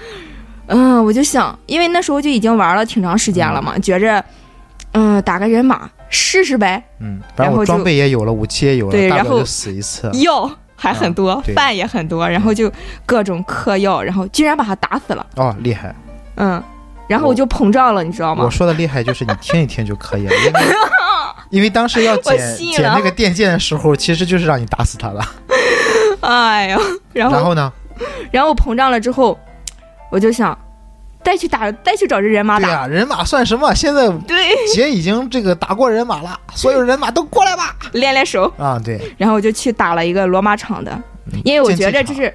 [0.72, 4.24] 嗯，我就想，因为那时候就已经玩了挺长时间了嘛，觉着
[4.92, 10.10] 嗯打个人马试试呗，嗯，反正我然后装备也有了，武器也有了，对然后死一次。
[10.22, 12.70] 药还很多，啊饭也很多，然后就
[13.04, 15.26] 各种嗑药，然后居然把他打死了。
[15.36, 15.94] 哦，厉害！
[16.36, 16.62] 嗯，
[17.08, 18.50] 然后我就膨胀了，你知道吗我？
[18.50, 20.60] 说的厉害就是你听一听就可以了，因为
[21.50, 25.22] 因为当时要我捡捡那个电剑的时候，其实就是让你打死他了。
[26.22, 26.78] 哎呀，
[27.12, 27.72] 然后然后呢？
[28.30, 29.38] 然后膨胀了之后，
[30.10, 30.56] 我就想
[31.24, 32.66] 再去打，再去找这人马打。
[32.66, 33.72] 对呀、人马算什么？
[33.74, 34.36] 现在对，
[34.74, 37.76] 姐已经这个打过人马了， 所有人马都过来吧！
[37.92, 41.00] 练练手，啊，对然后我就去打了一个罗马场的，
[41.44, 42.34] 因为我觉得这是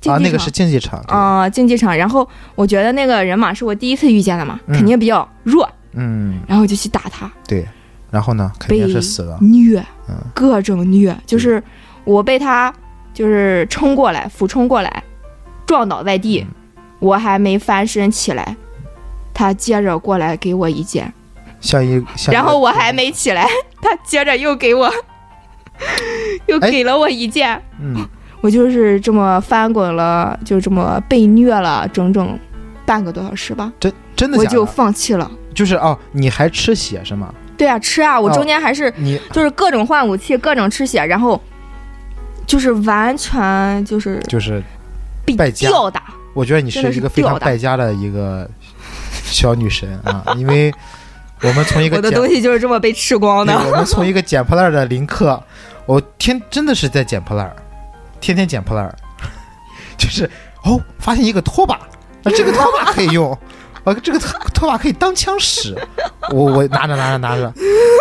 [0.00, 1.02] 竞啊，那个是竞技场。
[1.06, 1.96] 对啊、竞技场。
[1.96, 7.66] 然后我觉得那个人马是我第一次遇见的嘛，嗯肯定比较弱，嗯，然后我就去打他，对。
[8.10, 8.50] 然后呢？
[8.58, 9.38] 肯定是死了。
[9.40, 11.62] 虐嗯，各种虐，就是
[12.02, 12.74] 我被他
[13.14, 15.02] 就是冲过来，俯冲过来，
[15.64, 16.54] 撞倒在地，嗯
[17.00, 18.54] 我还没翻身起来，
[19.34, 21.12] 他接着过来给我一剑，
[21.60, 22.02] 像一。
[22.30, 23.46] 然后我还没起来，
[23.82, 24.88] 他接着又给我
[26.46, 28.06] 又哎给了我一剑，嗯，
[28.40, 32.38] 我就是这么翻滚了，就这么被虐了整整
[32.86, 34.64] 半个多小时吧，真真的我就？
[34.64, 35.30] 放弃了。
[35.52, 37.34] 就是哦，你还吃血是吗？
[37.56, 38.18] 对啊，吃啊！
[38.18, 41.38] 我哦中间还是你就是各种换武器，各种吃血，然后
[42.46, 44.62] 就是完全就是就是，
[45.26, 46.02] 被吊打。
[46.34, 48.48] 我觉得你是一个非常败家的一个
[49.24, 50.72] 小女神啊， 因为
[51.42, 53.52] 我们从一个捡我的东西就是这么被吃光，的。
[53.54, 55.42] 我们从一个捡破烂的林克，
[55.86, 57.56] 我天真的是在捡破烂儿，
[58.20, 58.94] 天天捡破烂儿，
[59.98, 60.28] 就是
[60.64, 61.86] 哦，发现一个拖把，啊，
[62.36, 63.36] 这个拖把可以用，
[63.84, 65.74] 啊，这个拖拖把可以当枪使，
[66.32, 67.52] 我我拿着拿着拿着，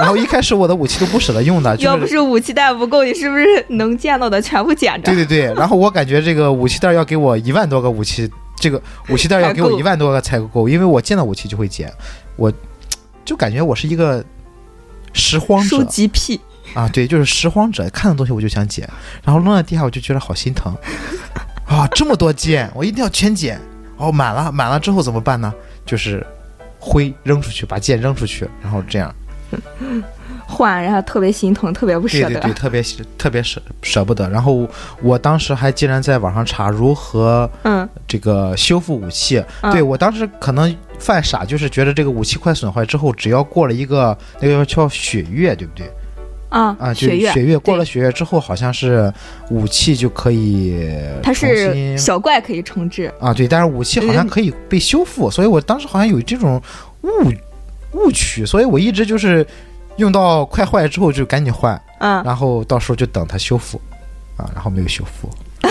[0.02, 2.02] 然后一开始我的武器都不舍得用的，要就是。
[2.02, 5.16] 不是武器袋不够，你是不是能见到的全部捡着对？
[5.16, 11.92] 对对，然后我感觉这个武器袋要给我一万多个武器，这个武器袋要给我一万多个才够，因为我见到武器就会捡，
[12.36, 12.52] 我
[13.24, 14.24] 就感觉我是一个
[15.14, 16.40] 拾荒者收，集癖，
[16.74, 18.88] 啊，对，就是拾荒者，看到东西我就想捡，
[19.24, 20.76] 然后扔在地下我就觉得好心疼，
[21.66, 23.58] 啊，这么多剑，我一定要全捡。
[24.02, 25.54] 哦，满了，满了之后怎么办呢？
[25.90, 26.24] 就是
[26.78, 29.12] 挥扔出去，把剑扔出去，然后这样，
[30.46, 32.28] 换，然后特别心疼，特别不舍得。
[32.30, 32.84] 对对对，特别
[33.18, 34.30] 特别舍舍不得。
[34.30, 34.68] 然后
[35.02, 45.90] 我当时还竟然在网上查如何嗯，这个修复武器，嗯对我当时可能犯傻，就是觉得这个武器快损坏之后，只要过了一个那个叫血月，对不对？
[46.50, 49.12] 啊啊，就血月，血月过了血月之后，好像是
[49.50, 50.76] 武器就可以
[51.24, 53.12] 它是小怪可以重置。
[53.20, 56.62] 啊，对，但是武器好像嗯可以被修复，所以我当时好像有这种
[57.04, 57.10] 误
[57.94, 59.46] 误区，所以我一直就是
[59.98, 63.80] 用到快坏之后就赶紧换，嗯，然后到时候就等它修复
[64.38, 65.30] 啊，然后没有修复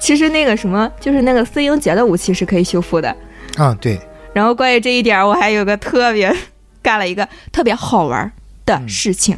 [0.00, 3.14] 其实那个什么，就是那个四英杰的武器是可以修复的。
[3.56, 3.98] 啊，对，
[4.32, 6.34] 然后关于这一点，我还有个特别
[6.80, 8.30] 干了一个特别好玩
[8.64, 9.36] 的嗯事情，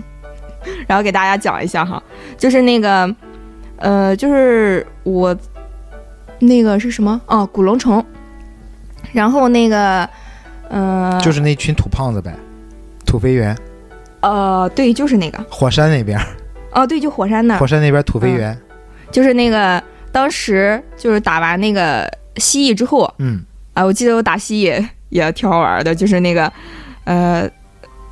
[0.86, 2.02] 然后给大家讲一下哈，
[2.36, 3.14] 就是那个
[3.76, 5.36] 呃，就是我
[6.38, 7.20] 那个是什么？
[7.26, 8.04] 哦，古龙虫，
[9.12, 10.08] 然后那个
[10.68, 12.34] 呃，就是那群土胖子呗，
[13.04, 13.56] 土肥圆，
[14.20, 15.44] 呃，对，就是那个。
[15.50, 16.18] 火山那边，
[16.72, 18.56] 哦，对，就火山那火，山那边土肥圆，
[19.10, 19.82] 就是那个
[20.12, 23.44] 当时就是打完那个蜥蜴之后，嗯。
[23.72, 26.52] 啊，我记得我打蜥蜴也挺好玩的，就是那个，
[27.04, 27.48] 呃，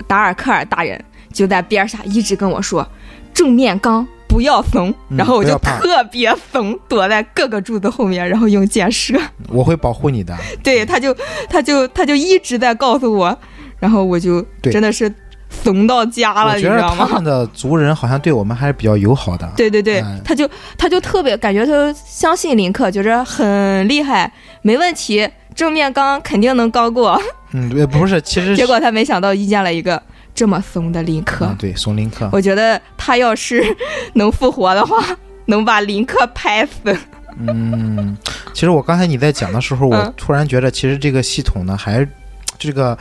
[0.07, 1.05] 达尔克尔大人
[1.39, 2.85] 就在边上一直跟我说
[3.33, 9.17] 正面刚不要怂，嗯然后我就特别怂，躲在各个柱子后面，然后用箭射。
[9.49, 11.17] 我会保护你的， 对，他就
[11.49, 13.39] 他就他就一直在告诉我，
[13.79, 15.13] 然后我就真的是
[15.49, 17.07] 怂到家了，你知道吗？
[17.09, 24.33] 他们的 族人好像对我们还是比较友好的，对对对，嗯他就他就特别感觉他相信林克，觉着很厉害，
[24.63, 27.17] 没问题，正面刚肯定能刚过。
[27.53, 30.03] 嗯，对，不是，其实结果他没想到遇见了一个
[30.39, 31.47] 这么怂的林克。
[31.47, 32.31] 啊，对，怂林克。
[32.33, 33.61] 我觉得他要是
[34.15, 35.05] 能复活的话，
[35.47, 36.97] 能把林克拍死。
[37.41, 38.17] 嗯，
[38.55, 42.07] 其实我刚才你在讲的时候，我嗯突然觉得，其实这个系统呢，还
[42.57, 42.97] 这个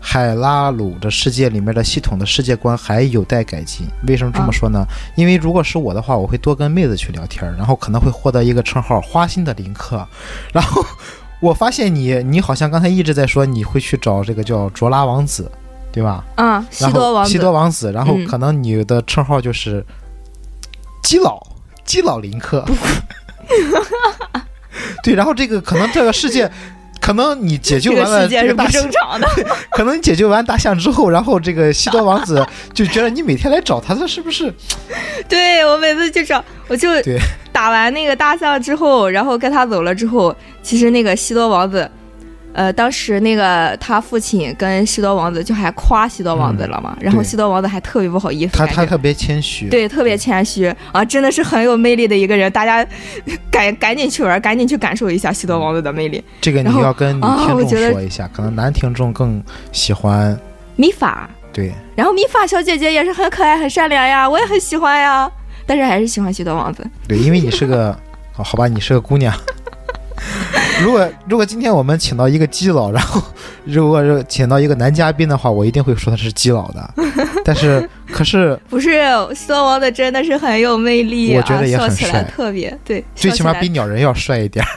[0.00, 3.86] 海拉鲁的世界里面的系统的世界观还有待改进。
[4.08, 4.84] 为什么这么说呢？
[5.14, 10.04] 因为如果是我的话，我会多跟妹子去聊天儿，然后可能会获得一个称号“花心的林克”。
[10.52, 10.84] 然后
[11.40, 15.50] 我发现你，你好像刚才一直在说你会去找这个叫卓拉王子，
[15.92, 16.24] 对吧？
[16.36, 17.30] 啊，西多王子。
[17.30, 19.84] 西多王子，然后嗯可能你的称号就是
[21.02, 21.40] 基佬
[21.84, 22.64] 基佬林克。
[25.02, 26.50] 对，然后这个可能这个世界，
[27.00, 28.86] 可能你解救完了这个大象
[29.20, 29.26] 的。
[29.72, 34.52] 可能你解救完大象之后，然后这个西多王子就觉得你每天来找他，他是不是？
[35.28, 37.18] 对我每次去找，我就对
[37.52, 41.90] 打完那个大象之后，然后跟他走了之后，其实那个西多王子，
[42.52, 49.68] 呃，当时那个他父亲跟西多王子就还夸西多王子了嘛，然后西多王子还特别不好意思，他他特别谦虚。
[49.68, 52.84] 对特别谦虚啊，真的是很有魅力的一个人，大家
[53.50, 56.22] 赶赶紧去玩，赶紧去感受一下西多王子的魅力。
[56.40, 59.42] 这个你要跟听众说一下，可能男听众更
[59.72, 60.38] 喜欢。
[60.76, 65.30] 米法，对，然后米法小姐姐也是很可爱、很善良呀，我也很喜欢呀，
[65.66, 66.84] 但是还是喜欢西多王子。
[67.06, 67.90] 对，因为你是个，
[68.36, 69.34] 哦，好吧，你是个姑娘。
[70.82, 73.22] 如果如果今天我们请到一个基佬，然后
[73.64, 76.94] 如果是请到一个男嘉宾的话，我一定会说他是基佬的。
[77.44, 79.02] 但是可是不是，
[79.34, 84.68] 孙王的真的是很有魅力、啊，我觉得也很笑起来帅特别对，最起码比鸟人要帅一点儿。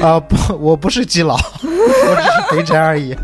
[0.00, 3.14] 啊、不，我不是基佬，我只是肥宅而已。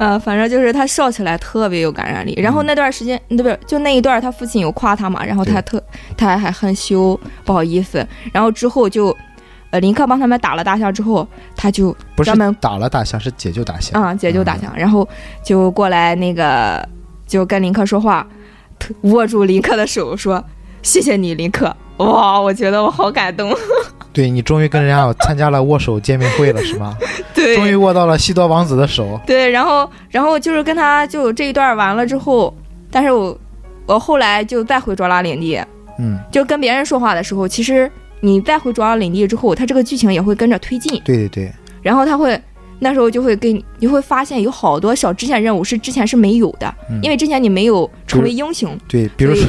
[0.00, 2.32] 呃，反正就是他笑起来特别有感染力。
[2.40, 5.82] 然后那段时间，对不是就那一段，他父亲有夸他嘛，然后他特
[6.16, 8.06] 他还很羞，不好意思。
[8.32, 9.14] 然后之后就，
[9.68, 14.02] 呃，林克帮他们打了大象之后，他就不是专门打了大象，是解救大象。
[14.02, 15.06] 啊、解救大象，然后
[15.44, 16.82] 就过来那个
[17.26, 18.26] 就跟林克说话，
[19.02, 20.42] 握住林克的手说
[20.82, 23.54] ：“谢谢你，林克。”哇，我觉得我好感动。
[24.12, 26.96] 对你终于跟人家参加了握手见面会了，是吗？
[27.32, 29.20] 对，终于握到了西多王子的手。
[29.26, 32.52] 对，然后然后就是跟他就这一段完了之后，
[32.90, 33.38] 但是我
[33.86, 35.60] 我后来就再回卓拉领地，
[35.98, 37.90] 嗯，就跟别人说话的时候，其实
[38.20, 42.40] 你再回卓拉领地之后，他这个剧情也会跟着推进，对对对，然后他会
[42.80, 49.48] 那时候就会跟你你会发现有好多小支线任务是之前是没有的，嗯因为之前你没有成为英雄，对，比如说，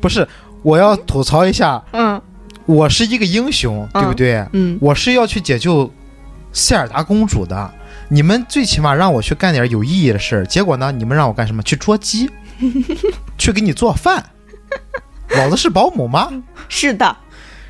[0.00, 0.26] 不是，
[0.66, 2.20] 我要吐槽一下，嗯
[2.64, 4.44] 我是一个英雄，对不对？
[4.52, 5.88] 嗯，我是要去解救
[6.52, 7.70] 塞尔达公主的。
[8.08, 11.62] 你们最起码让我去干点有意义的事儿，结果呢，你们让我干什么？
[11.62, 12.28] 去捉鸡，
[13.38, 14.24] 去给你做饭。
[15.36, 16.28] 老子是保姆吗？
[16.68, 17.16] 是的，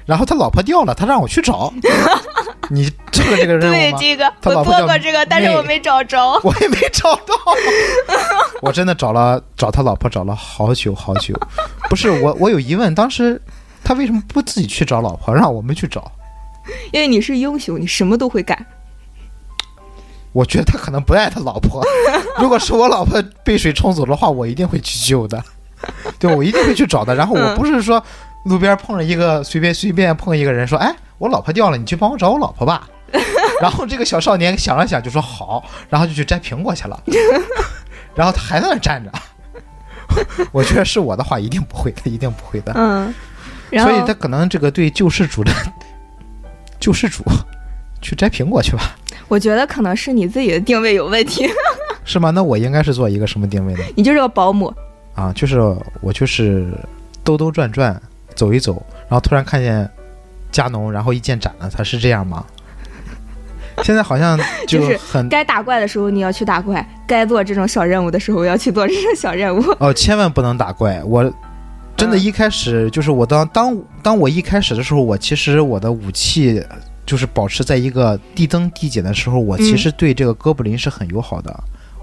[0.06, 1.72] 然后他老婆掉了，他让我去找。
[2.70, 3.78] 你做过这个任务吗？
[3.78, 6.32] 对这个我他老婆叫做过这个，但是我没找着。
[6.42, 7.34] 我也没找到，
[8.62, 11.34] 我真的找了找他老婆找了好久好久。
[11.88, 13.40] 不是我，我有疑问，当时
[13.84, 16.10] 他为什么不自己去找老婆，让我们去找？
[16.92, 18.66] 因为你是英雄，你什么都会干。
[20.32, 21.82] 我觉得他可能不爱他老婆。
[22.38, 25.42] 如果是我老婆被水冲走的话，我一定会去救的。
[26.18, 27.14] 对，我一定会去找的。
[27.14, 28.02] 然后我嗯不是说
[28.46, 32.88] 路边碰着一个随便随便碰一个人说，哎，我老婆掉了，你去帮我找我老婆吧。
[33.60, 37.02] 然后这个小少年想了想就说好，然后就去摘苹果去了。
[38.14, 39.12] 然后他还在那儿站着。
[40.52, 42.72] 我觉得是我的话，一定不会的，一定不会的。
[42.76, 43.12] 嗯，
[43.70, 45.52] 所以他可能这个对救世主的
[46.78, 47.24] 救世主
[48.00, 48.96] 去摘苹果去吧。
[49.28, 51.48] 我觉得可能是你自己的定位有问题，
[52.04, 52.30] 是吗？
[52.30, 53.80] 那我应该是做一个什么定位呢？
[53.96, 54.72] 你就是个保姆。
[55.14, 55.58] 啊，就是
[56.00, 56.72] 我就是
[57.24, 58.00] 兜兜转转
[58.36, 59.88] 走一走，然后突然看见
[60.52, 62.44] 加农，然后一剑斩了他，是这样吗？
[63.82, 69.62] 现在好像就就是很该打怪的时候你要去打怪，该做这种小任务的时候要去做这种小任务。
[69.80, 71.02] 哦，千万不能打怪。
[71.04, 71.22] 我
[71.96, 76.64] 真的，嗯一开始就是我当当当我一开始的时候，我其实我的武器
[77.04, 81.54] 就是保持在一个递增递减的时候，我其嗯实对这个哥布林是很友好的。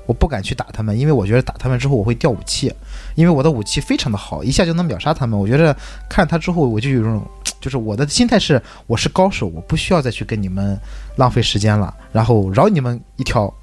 [0.05, 2.71] 我不敢去打他们，因为我觉得打他们之后我会掉武器，
[3.15, 5.39] 因为我的武器非常的好，一下就能秒杀他们。
[5.39, 5.75] 我觉得
[6.09, 7.25] 看他之后，我就有一种，
[7.61, 10.79] 就是我的心态是我是高手，我不需要再去跟你们
[11.15, 13.53] 浪费时间了，然后饶你们一条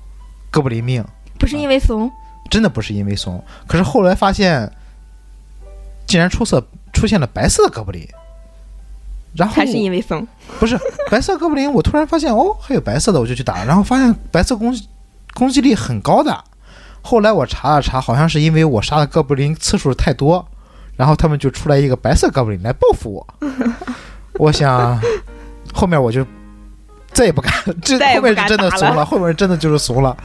[0.51, 1.05] 哥布林命。
[1.39, 2.11] 不是因为怂，
[2.51, 4.71] 真的不是因为怂，可是后来发现，
[6.07, 8.07] 竟然出色出现了白色的哥布林，
[9.35, 10.27] 然后还是因为怂。
[10.59, 10.79] 不是
[11.11, 14.79] 白色哥布林，我突然发现哦，还有白色的，我就去打，然后发现白色攻
[15.33, 16.45] 攻击力很高的。
[17.03, 20.47] 后来我查了查，好像是因为我杀的哥布林次数太多，
[20.97, 23.27] 然后他们就出来一个白色哥布林来报复我。
[24.39, 25.01] 我想
[25.73, 26.25] 后面我就
[27.13, 30.17] 再也不敢，这后面是真的怂了，后面真的就是怂了，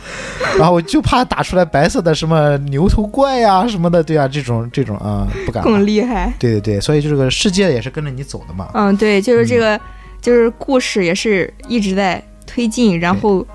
[0.57, 5.63] 然后我就怕打出来白色的什么牛头怪呀、什么的，对啊，这种这种啊、不敢。
[5.63, 6.31] 更厉害。
[6.37, 8.69] 对对对，所以就这个世界也是跟着你走的嘛。
[8.73, 9.79] 嗯，对，就是这个，
[10.21, 13.45] 就是故事也是一直在推进，然后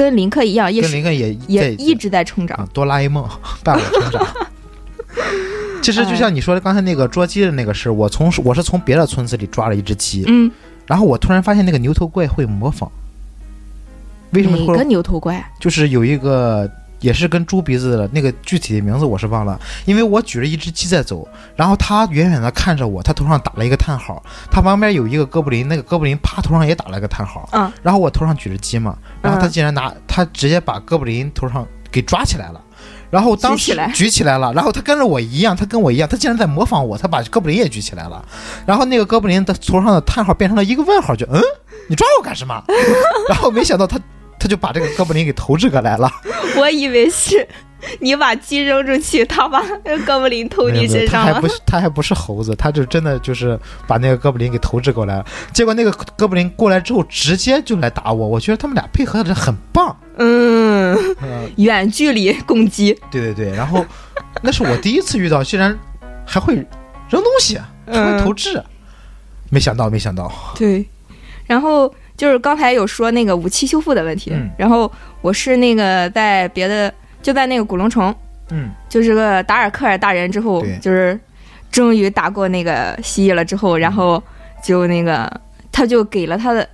[0.00, 2.56] 跟林克一样，也是跟林克也也一直在成长。
[2.56, 3.28] 啊，哆啦 A 梦
[3.62, 4.26] 伴我成长。
[5.82, 10.50] 其实就像你说的刚才那个捉鸡的那个事，我从我是从别的村子里抓了一只鸡，嗯，
[10.86, 12.90] 然后我突然发现那个牛头怪会模仿。
[14.30, 15.44] 为什么会哪个牛头怪？
[15.60, 16.70] 就是有一个
[17.00, 21.26] 也是跟猪鼻子的那个具体的名字我是忘了，因为我举着一只鸡在走，
[21.56, 32.60] 然后他远远的看着我，他头上打了一个叹号，他旁边有一个哥布林，那个哥布林啪头上也打了个叹号，嗯，然后我头上举着鸡嘛，然后他嗯竟然拿他直接把哥布林头上给抓起来了。
[33.10, 38.24] 然后当时举起来举起来了，然后他跟着我一样，他跟我一样，他竟然在模仿我，他把哥布林也举起来了，
[38.64, 41.40] 然后那个哥布林的头上的叹号变成了一个问号，就嗯，
[41.88, 42.62] 你抓我干什么？
[43.28, 43.98] 然后没想到他
[44.40, 46.10] 他就把这个哥布林给投掷过来了，
[46.56, 47.46] 我以为是
[48.00, 51.48] 你把鸡扔出去，他把那个哥布林投你身上了他还不。
[51.48, 55.26] 是他还不是猴子，他就真的就是把那个哥布林给投掷过来了。
[55.52, 59.94] 结果那个哥布林过来之后，直接就来打我，我觉得他们俩配合的很棒。
[60.16, 62.98] 嗯，嗯，远距离攻击。
[63.10, 63.84] 对对对，然后
[64.42, 65.78] 那是我第一次遇到，竟然
[66.26, 66.66] 还会扔
[67.10, 68.62] 东西，还会嗯投掷，
[69.48, 70.86] 没想到没想到，对，
[71.46, 74.50] 然后就是刚才有说那个武器修复的问题，嗯。
[74.58, 74.92] 然后
[75.22, 76.92] 我是那个在别的
[77.22, 78.14] 就在那个古龙城，
[78.50, 78.68] 嗯。
[78.90, 81.18] 就是个达尔克尔大人之后，就是
[81.70, 84.22] 终于打过那个蜥蜴了之后，然后
[84.62, 85.32] 就那个
[85.72, 86.68] 他就给了他的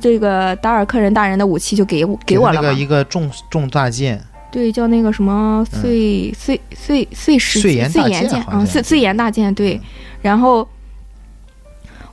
[0.00, 4.22] 这个达尔克人大人的武器就给我给我了嘛那个，一个重重大剑，
[4.52, 9.80] 对，叫那个什么碎、碎碎碎石碎岩碎岩大剑，对，
[10.20, 10.68] 然后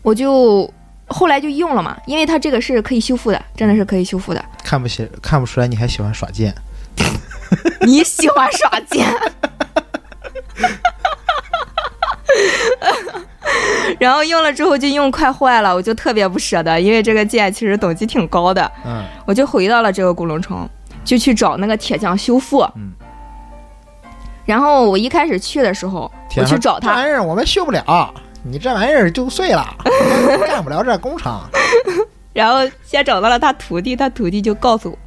[0.01, 0.67] 我就
[1.09, 4.45] 后来就用了嘛，因为它这个是可以修复的，真的是可以修复的。
[4.63, 6.53] 看不起看不出来你还喜欢耍剑，
[7.81, 9.07] 你喜欢耍剑？
[13.99, 20.69] 然后用了之后就用快坏了，我就特别不舍得，因为这个剑其实等级挺高的，嗯我就回到了这个古龙城，
[21.03, 22.61] 就去找那个铁匠修复。
[22.75, 22.93] 嗯
[24.45, 28.11] 然后我一开始去的时候，我去找他，这玩意儿我们修不了，
[28.43, 29.75] 你这玩意儿就碎了，
[30.47, 31.39] 干不了这工程。
[32.33, 34.97] 然后先找到了他徒弟，他徒弟就告诉我，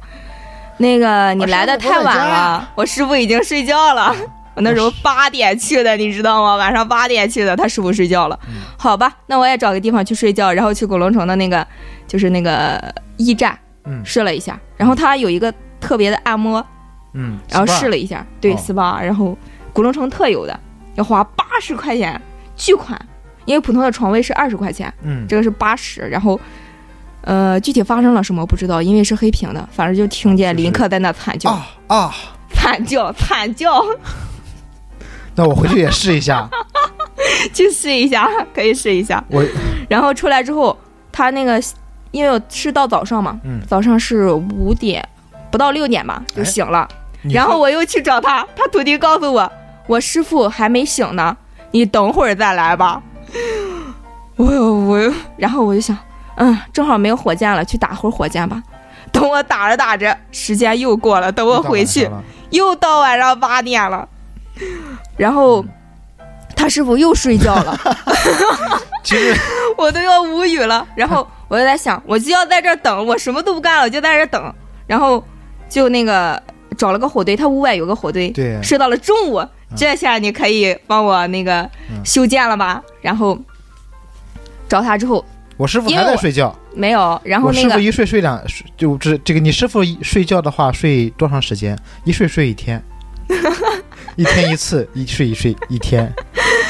[0.77, 4.15] 那个你来的太晚了，我师傅已经睡觉了。
[4.55, 6.55] 我那时候八点去的，你知道吗？
[6.57, 8.39] 晚上八点去的，他师傅睡觉了。
[8.47, 11.65] 嗯好吧，那我也找个地方去睡觉，然后去古龙城的那个
[12.05, 16.63] 就是那个驿站嗯试了一下，然后他有一个特别的按摩，
[17.13, 19.35] 嗯，然后试了一下，对哦 SPA，然后
[19.71, 20.59] 古龙城特有的
[20.95, 22.21] 要花八十块钱，
[22.55, 22.99] 巨款，
[23.45, 24.93] 因为普通的床位是二十块钱。
[25.01, 26.39] 嗯这个是八十，然后，
[27.21, 32.13] 呃，具体发生了什么不知道，因为是黑屏的，反正就听见林克在那惨叫、啊啊，
[32.53, 33.83] 惨叫、惨叫，
[35.35, 36.49] 那我回去也试一下。
[37.53, 39.23] 去试一下，可以试一下。
[39.29, 39.43] 我
[39.89, 40.77] 然后出来之后，
[41.11, 41.61] 他那个
[42.11, 45.07] 因为是到早上嘛，嗯，早上是五点
[45.51, 46.87] 不到六点吧就哎醒了，
[47.23, 49.51] 然后我又去找他，他徒弟告诉我，
[49.87, 51.35] 我师傅还没醒呢，
[51.71, 53.01] 你等会儿再来吧。
[54.35, 55.97] 我我，然后我就想，
[56.35, 58.61] 嗯，正好没有火箭了，去打会儿火箭吧。
[59.11, 62.09] 等我打着打着，时间又过了，等我回去
[62.49, 64.07] 又到晚上八点了，
[65.17, 65.63] 然后
[66.55, 67.79] 他师傅又睡觉了，
[69.03, 69.35] 其实
[69.77, 70.87] 我都要无语了。
[70.95, 74.53] 然后我就在想，我就要在这儿等，我什么都不干了，我就在这儿等。
[74.87, 75.23] 然后
[75.69, 76.41] 就那个
[76.75, 79.45] 找了个火堆，他屋外有个火堆，对睡到了中午。
[79.75, 82.81] 这下你可以帮我那个嗯修建了吧？
[83.01, 83.37] 然后
[84.67, 85.23] 找他之后
[85.57, 88.41] 我师傅还在睡觉，没有，然后那个我师傅一睡睡两，
[88.75, 91.77] 就这这个你师傅一睡觉的话睡多长时间？
[92.03, 92.83] 一睡睡一天，
[94.15, 96.11] 一天一次，一睡一睡一天，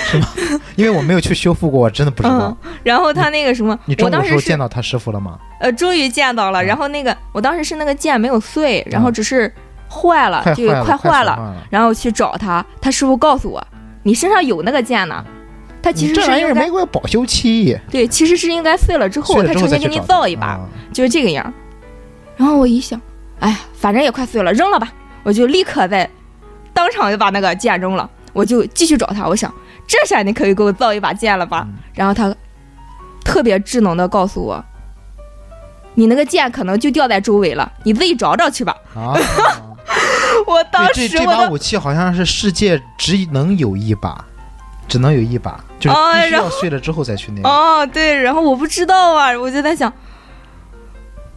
[0.07, 0.27] 是吗？
[0.75, 2.57] 因为我没有去修复过，我真的不知道。
[2.63, 5.39] 嗯，然后他那个什么你，中午时候见到他师傅了吗？
[5.59, 6.61] 呃，终于见到了。
[6.61, 9.53] 嗯然后那个我当时是那个剑没有碎，然后嗯只是
[9.93, 11.55] 坏了，就快坏了。
[11.69, 13.65] 然后去找他，他师傅告诉我，
[14.01, 15.23] 你身上有那个剑呢。
[15.81, 20.61] 他其实你这玩意是应该保修期，对，其实是应该碎了之后，他重新给你造一把，啊
[20.93, 21.53] 就是这个样。
[22.37, 22.99] 然后我一想，
[23.39, 24.91] 哎呀，反正也快碎了，扔了吧，
[25.23, 26.09] 我就立刻在
[26.73, 29.27] 当场就把那个剑扔了，我就继续找他。
[29.27, 29.53] 我想，
[29.85, 31.67] 这下你可以给我造一把剑了吧？
[31.67, 32.33] 嗯然后他
[33.23, 34.63] 特别智能的告诉我，
[35.95, 38.75] 你那个剑可能就掉在周围了，你自己找找去吧。
[38.95, 39.13] 啊！
[40.53, 44.23] 我当对，这这时我都把武器好像是世界只能有一把，
[44.87, 47.49] 只能有一把，就是必须要碎了之后再去那个。
[47.49, 49.91] 哦，对，然后我不知道啊，我就在想，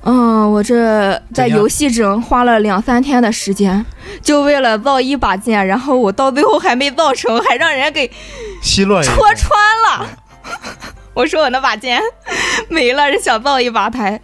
[0.03, 3.85] 嗯，我这在游戏中花了两三天的时间，
[4.23, 8.11] 就为了造一把剑，然后我到最后还没造成，还让人给
[8.63, 9.51] 奚落戳穿
[9.89, 10.07] 了。
[11.15, 12.01] 我说我那把剑
[12.69, 14.19] 没了，是想造一把，他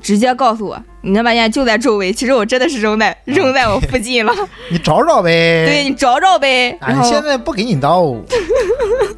[0.00, 2.12] 直接告诉我你那把剑就在周围。
[2.12, 4.32] 其实我真的是扔在扔在我附近了，
[4.70, 5.64] 你找找呗。
[5.66, 6.70] 对你找找呗。
[6.80, 8.14] 啊，然后现在不给你刀，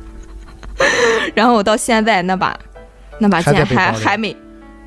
[1.35, 2.59] 然后我到现在那把
[3.19, 4.35] 那把剑还还没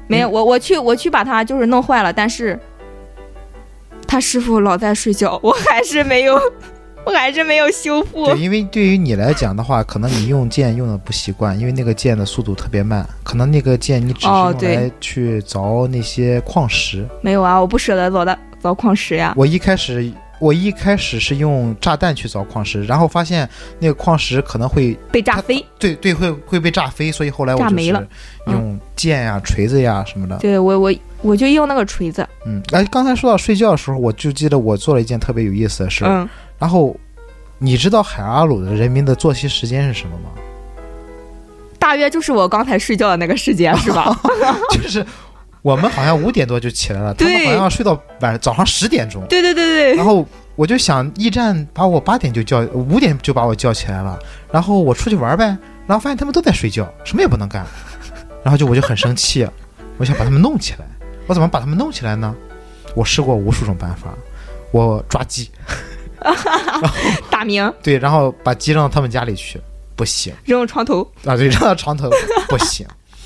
[0.08, 2.60] 没有，我我去我去把它就是弄坏了，但是
[4.08, 6.40] 他师傅老在睡觉，我还是没有，
[7.06, 8.40] 我还是没有修复对，。
[8.40, 17.08] 因为对于你来讲的话，可能你用剑用的不习惯，因为那个剑的速度特别慢，可能那个剑你只是用来去凿那些矿石。
[17.22, 19.34] 没有啊，我不舍得凿的凿矿石呀。
[19.36, 23.48] 我一开始我一开始是用炸弹去凿矿石，然后发现
[23.80, 25.64] 那个矿石可能会被炸飞。
[25.80, 28.04] 对对会会被炸飞，所以后来我就是炸没了
[28.48, 30.38] 嗯用剑呀、锤子呀什么的。
[30.38, 32.28] 对我我我就用那个锤子。
[32.46, 36.10] 嗯，哎，刚才说到睡觉的时候，我就记得我做了一件特别有意思的事儿。
[36.10, 36.30] 嗯，
[36.60, 36.96] 然后，
[37.58, 40.30] 你知道海阿鲁的人民的作息时间是什么吗？
[41.80, 44.18] 大约就是我刚才睡觉的那个时间，是吧？
[44.72, 45.06] 就是
[45.62, 49.26] 我们好像五点多就起来了，他们好像要睡到晚早上十点钟。
[49.28, 50.26] 对对对对然后
[50.56, 54.18] 我就想，驿站把我八点就叫，五点就把我叫起来了，
[54.52, 55.46] 然后我出去玩呗，
[55.86, 57.66] 然后发现他们都在睡觉，什么也不能干，
[58.44, 59.46] 然后就我就很生气，
[59.98, 60.86] 我想把他们弄起来，
[61.28, 62.34] 我怎么把他们弄起来呢？
[62.96, 64.14] 我试过无数种办法，
[64.72, 65.50] 我抓鸡，
[67.30, 69.60] 大明对，然后把鸡扔到他们家里去，
[69.96, 71.02] 不行扔床头。
[71.26, 72.10] 啊，对，扔到床头
[72.48, 72.86] 不行，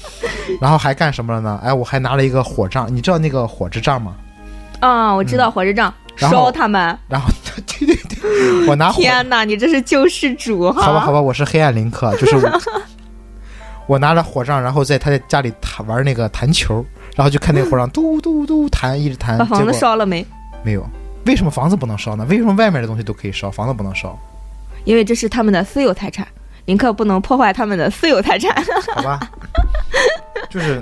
[0.62, 1.60] 然后还干什么了呢？
[1.64, 4.16] 哎，我还拿了一个火杖，你知道那个火之杖吗？
[4.80, 6.98] 啊、我知道火之杖、嗯烧他们。
[7.08, 7.30] 然后
[7.78, 10.82] 对对对，我拿火天哪，你这是救世主哈！
[10.82, 12.62] 好吧，好吧，我是黑暗林克，就是我，
[13.86, 16.84] 我拿着火杖，然后在他的家里弹玩那个弹球，
[17.16, 20.26] 然后就看那个火杖嘟嘟嘟弹，一直弹，把房子烧了没？
[20.64, 20.84] 没有。
[21.28, 22.25] 为什么房子不能烧呢？
[22.30, 24.17] 为什么外面的东西都可以烧，房子不能烧？
[24.86, 26.28] 因为这是他们的私有财产，
[26.65, 28.55] 林克不能破坏他们的私有财产。
[28.95, 29.19] 好吧，
[30.49, 30.82] 就是，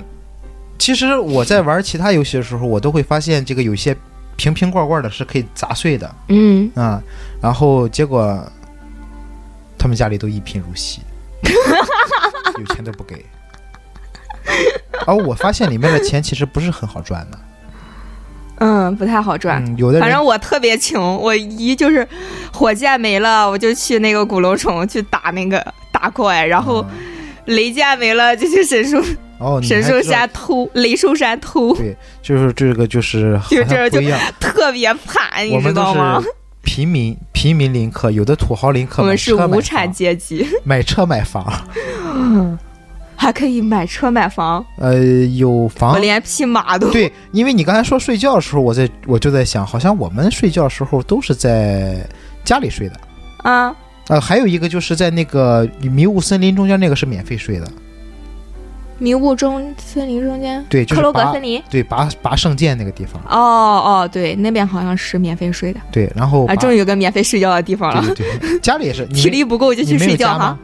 [0.78, 3.96] 其实我在玩其他游戏的时候，我都会发现这个有些
[4.36, 7.02] 瓶瓶罐罐的是可以砸碎的嗯，啊、
[7.40, 8.40] 然后结果
[9.76, 11.00] 他们家里都一贫如洗，
[12.58, 13.24] 有钱都不给。
[15.06, 17.38] 而我发现里面的钱其实不是很好赚的，
[18.58, 19.62] 嗯，不太好赚。
[19.64, 22.06] 嗯，有的反正我特别穷，我一就是
[22.52, 26.96] 火箭没了，我就去那个古龙虫去打那个打怪，然后嗯
[27.54, 29.00] 雷箭没了就去神树
[29.38, 34.00] 哦，神树还知道山偷雷兽山偷，对，就是这个就是就这就
[34.40, 36.20] 特别惨，你知道吗？
[36.20, 36.28] 是
[36.62, 41.46] 平民平民林克，有的土豪林克我们是无产阶级，买车买房，
[43.16, 44.94] 还可以买车买房，呃，
[45.36, 45.90] 有房。
[45.90, 46.00] 我房。
[46.00, 46.90] 连匹马都。
[46.90, 52.06] 对，因为你刚才说睡觉的时候，我在我就在想，好像我们睡觉的时候都是在
[52.44, 52.94] 家里睡的。
[53.38, 53.74] 啊，
[54.08, 57.66] 呃，还有一个就是在那个迷雾森林中间那个是免费睡的，
[58.98, 61.62] 迷雾中森林中间，对，就是克罗格森林。
[61.70, 65.80] 对拔拔圣剑那个地方，哦哦，对，那边好像是免费睡的。
[65.92, 68.02] 对，然后啊，终于有个免费睡觉的地方了。
[68.14, 70.58] 对对对，家里也是， 体力不够就去睡觉哈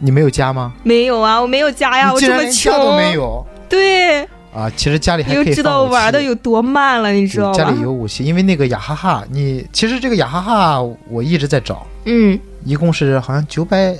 [0.00, 0.72] 你没有家吗？
[0.82, 4.22] 没有啊，我没有家呀，我这么穷，都没有对，
[4.52, 4.68] 啊！
[4.74, 7.80] 其实家里还可以你就知道我玩的有多慢了，你知道吗家里？
[7.82, 13.94] 有武器，因为那个雅哈哈，你其实这个雅哈哈我一直在找，嗯，一共是好像九百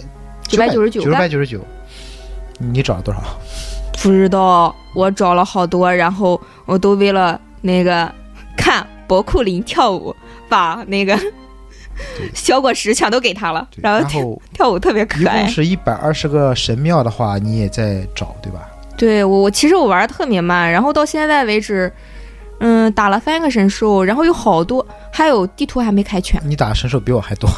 [0.48, 1.60] 999九百九十九，
[2.58, 3.20] 你找了多少？
[4.02, 8.10] 不知道，我找了好多，然后我都为了那个
[8.56, 10.16] 看博库林跳舞，
[10.48, 11.16] 把那个
[12.34, 15.48] 小果实全都给他了，然后跳然后跳舞特别可爱一共。
[15.50, 18.60] 是一百二十个神庙的话，你也在找对吧？
[18.96, 21.90] 对我，我其实我玩的特别慢，然后到现在为止，
[22.58, 26.40] 嗯，打了三个神兽，然后有好多，还有地图还没开全。
[26.44, 27.48] 你打的神兽比我还多，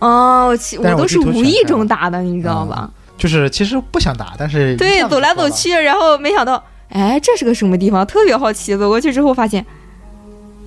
[0.00, 2.90] 哦，我其我我都是无意中打的，你知道吧？
[3.16, 8.04] 就是其实不想打，但是对，走来走去，然后没想到，哎，这是个什么地方？
[8.06, 9.64] 特别好奇，走过去之后发现，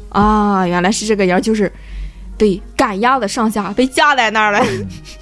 [0.09, 1.69] 啊，原来是这个样，就是
[2.43, 4.59] 被赶鸭子上架，被架在那儿了，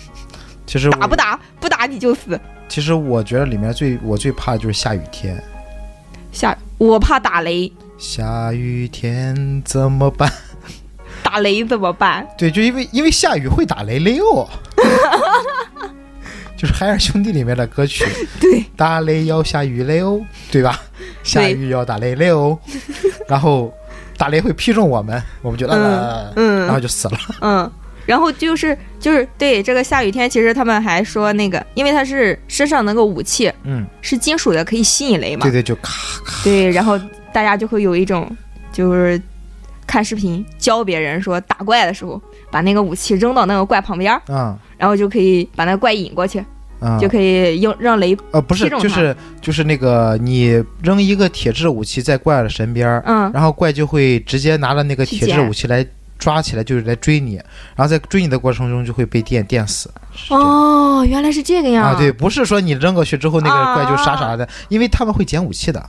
[0.65, 1.15] 其实打不？
[1.15, 1.39] 打？
[1.59, 2.39] 不打你就死。
[2.67, 5.39] 其实我觉得里面最我最怕的就是下雨天，
[6.31, 10.33] 下，我怕打雷，下雨天怎么办？
[11.21, 12.27] 打雷怎么办？
[12.39, 14.49] 对，就因为因为下雨会打雷雷哦，
[16.57, 18.03] 就是海尔兄弟里面的歌曲，
[18.39, 20.19] 对，打雷要下雨雷哦，
[20.51, 20.81] 对吧？
[21.21, 22.57] 下雨要打雷雷哦，
[23.27, 23.71] 然后
[24.21, 27.17] 打雷会劈中我们，我们觉得，嗯然后嗯就死了。
[27.41, 27.71] 嗯，
[28.05, 35.51] 然后就是就是对这个下雨天，其实他们还说那个，因为他是身上那个武器嗯，是金属的，可以吸引雷嘛对。
[35.51, 35.91] 对，就咔
[36.23, 36.43] 咔。
[36.43, 36.99] 对，然后
[37.33, 38.29] 大家就会有一种
[38.71, 39.19] 就是
[39.87, 46.45] 看视频教别人说打怪的时候，把那个武器扔到那个怪旁边儿，嗯然后就可以把那个怪引过去，
[46.81, 53.31] 嗯，就可以用让雷呃不是就是就是那个你扔一个铁质武器在怪的身边儿，嗯。
[53.31, 55.85] 然后怪就会直接拿着那个铁质武器来
[56.17, 57.35] 抓起来，就是来追你，
[57.75, 59.89] 然后在追你的过程中就会被电电死。
[60.29, 61.85] 哦，原来是这个样。
[61.85, 65.83] 啊，对，不是说你扔过去之后那个怪就傻傻的，因为他们会捡武器的。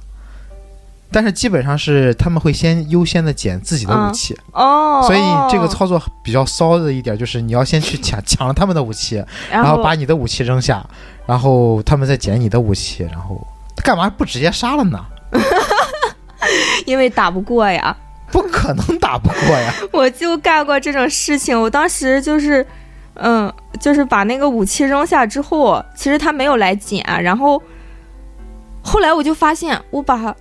[1.12, 9.16] 但是基本上是他们会先优先的捡自己的武器，哦，所以这个哦操作比较骚的一点就是你要先去抢抢了他们的武器，
[9.50, 10.84] 然然后把你的武器扔下，
[11.26, 13.46] 然后他们再捡你的武器，然后
[13.84, 14.98] 干嘛不直接杀了呢？
[16.86, 17.96] 因为打不过呀，
[18.30, 19.72] 不可能打不过呀！
[19.92, 21.58] 我就干过这种事情。
[21.58, 22.66] 我当时就是，
[23.14, 27.62] 嗯，就是把那个武器扔下之后，其实他没有来捡，然后
[28.82, 30.34] 后来我就发现我把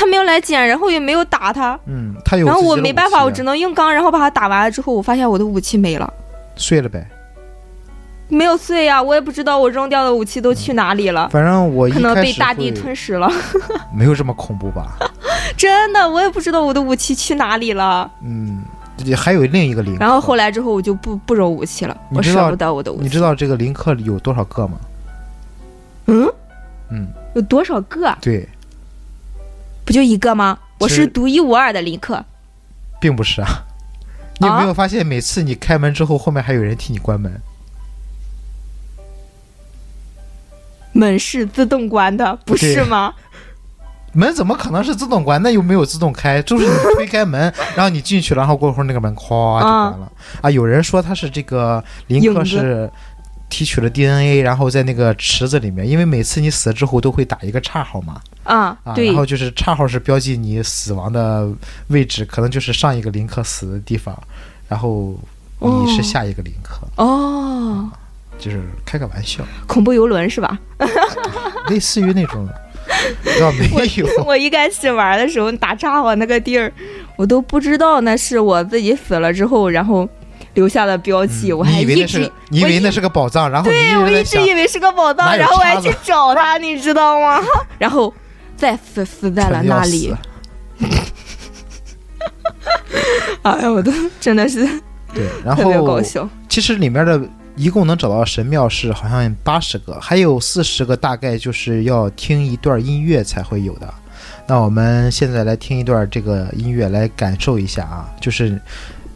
[0.00, 6.10] 他没有来捡，然后也没有打他，嗯，他有然后我没办法，我只能用刚，然后把他打完了之后，我发现我的武器没了。
[6.56, 7.06] 碎了呗。
[8.28, 13.30] 没有碎呀，我也不知道我扔掉的武器都去哪里了，反正我一可能被大地吞噬了。
[13.94, 14.96] 没有这么恐怖吧？
[15.54, 18.10] 真的，我也不知道我的武器去哪里了。
[18.24, 18.62] 嗯，
[18.96, 20.00] 这还有另一个林克。
[20.00, 23.02] 然后后来之后，我就不不扔武器了，我舍不得我的武器。
[23.02, 24.78] 你知道这个林克里有多少个吗？
[26.06, 26.32] 嗯，
[26.90, 28.16] 嗯，有多少个？
[28.20, 28.48] 对，
[29.90, 30.56] 不就一个吗？
[30.78, 32.24] 我是独一无二的林克。
[33.00, 33.48] 并不是啊。
[34.38, 37.42] 你有没有发现，每次你开门之后，后面还有人替你关门？
[40.92, 43.12] 门是自动关的，不是吗？
[44.12, 45.42] 门怎么可能是自动关？
[45.42, 50.12] 那又没有自动开，就是你推开门， 然后你进去了，然后过会儿那个门咵就关了。
[50.40, 52.88] 啊，有人说他是这个林克是
[53.50, 59.08] 提取了 DNA，然后在那个池子里面，因为每次你死了之后都会打一个叉号嘛，啊，啊，对。
[59.08, 61.46] 然，后就是叉号是标记你死亡的
[61.88, 64.18] 位置，可能就是上一个林克死的地方，
[64.68, 65.18] 然后
[65.58, 67.90] 你是哦下一个林克，哦，
[68.38, 70.58] 就是开个玩笑，恐怖游轮是吧？
[71.68, 72.48] 类似于那种，
[73.38, 74.06] 倒没有。
[74.24, 76.72] 我一开始玩的时候打岔我那个地儿，
[77.16, 80.08] 我都不知道那是我自己死了之后，然后
[80.54, 87.40] 留下的标记，我还一直以为那是个，你以为那是个宝藏，然后对我一直以为是个宝藏，然后我还去找它，你知道吗？
[87.78, 88.12] 然后
[88.56, 90.16] 再死死在了那里死。
[93.42, 94.66] 哎呀，我都真的是
[95.14, 96.28] 对， 然特别搞笑。
[96.48, 97.20] 其实里面的
[97.56, 103.92] 一共能找到神庙是好像八十个，还有四十个大概就是要听一段音乐才会有的。
[104.46, 108.60] 那我们现在来听一段这个音乐，来感受一下啊，就是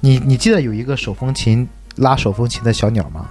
[0.05, 3.25] 你你记得有一个手风琴拉手风琴的小鸟吗？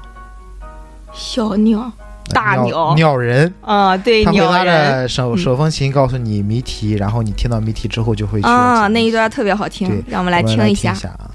[1.13, 1.91] 小鸟
[2.33, 10.95] 大鸟鸟鸟人，啊，对，他会拉鸟人着手嗯手风琴告诉你谜题，然后你听到谜题之后就会去啊，那一段段特别好听，让我们来听一下。
[10.95, 11.29] 下啊。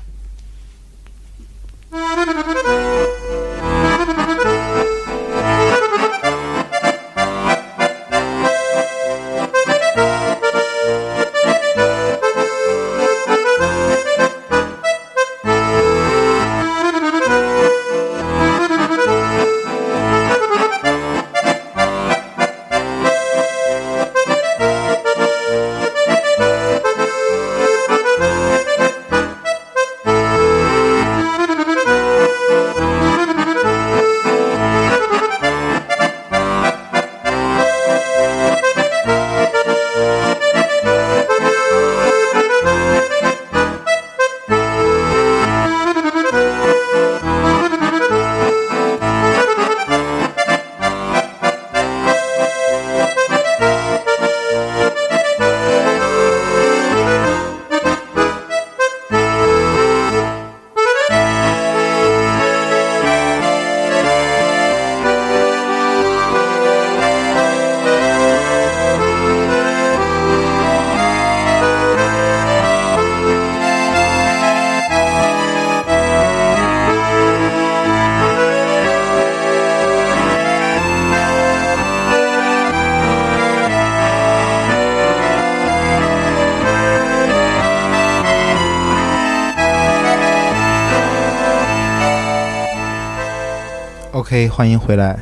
[94.46, 95.18] 欢迎回来，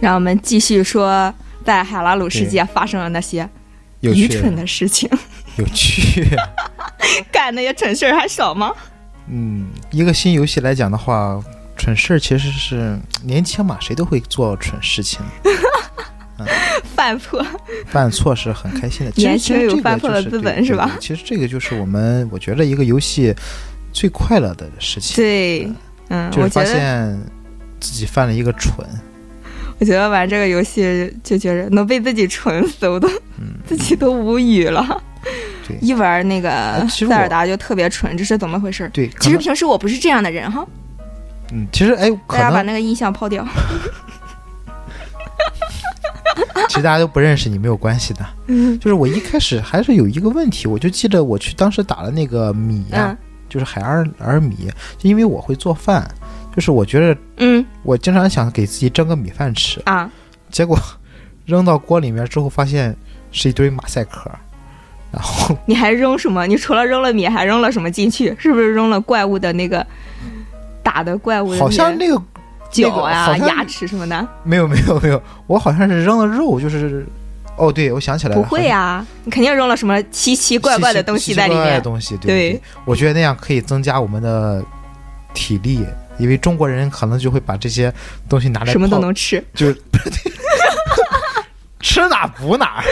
[0.00, 1.32] 让我们继续说，
[1.64, 3.48] 在海拉鲁世界发生了那些
[4.00, 5.08] 愚蠢的事情，
[5.56, 6.26] 有趣。
[7.32, 8.70] 干那些蠢事儿还少吗？
[9.30, 11.42] 嗯，一个新游戏来讲的话，
[11.76, 15.20] 蠢事儿其实是年轻嘛，谁都会做蠢事情，
[16.94, 17.44] 犯错，
[17.86, 19.12] 犯错是很开心的。
[19.16, 20.96] 年轻有犯错的资本是吧？
[21.00, 23.34] 其实这个就是我们我觉得一个游戏
[23.92, 25.72] 最快乐的事情，对，
[26.08, 27.18] 嗯，就是发现
[27.88, 28.86] 自己犯了一个蠢。
[29.80, 33.08] 我觉得玩这个游戏就觉得能被自己蠢死，我都、
[33.66, 35.02] 自己都无语了。
[35.80, 38.90] 一玩那个塞尔达就特别蠢，这是怎么回事？
[38.92, 40.66] 对，其实平时我不是这样的人哈，
[41.52, 43.46] 嗯，其实哎，大家把那个印象抛掉。
[46.68, 48.20] 其实大家都不认识你没有关系的。
[48.48, 53.18] 嗯就是我一开始还是有一个问题，我就记得我去当时打了那个米呀、嗯
[53.48, 56.06] 就是海尔尔米，就因为我会做饭，
[56.58, 60.10] 就是我觉得嗯我经常想给自己蒸个米饭吃，啊，
[60.50, 60.76] 结果
[61.46, 62.92] 扔到锅里面之后发现
[63.30, 64.28] 是一堆马赛克，
[65.12, 66.48] 然后你还扔什么？
[66.48, 68.34] 你除了扔了米，还扔了什么进去？
[68.40, 69.86] 是不是扔了怪物的那个
[70.82, 72.20] 打的怪物的好像那那个
[72.72, 74.28] 脚呀、牙齿什么的？
[74.42, 77.06] 没有没有没有，我好像是扔了肉，就是
[77.56, 81.82] 哦对，我想起来了，不会啊、你肯定扔了什么奇奇怪怪的东西在里奇奇怪怪的面。
[81.84, 84.60] 东西，对对对，我觉得那样可以增加我们的
[85.32, 85.86] 体力，
[86.18, 87.92] 因为中国人可能就会把这些
[88.28, 89.82] 东西拿来什么都能吃，就是
[91.80, 92.82] 吃哪补哪，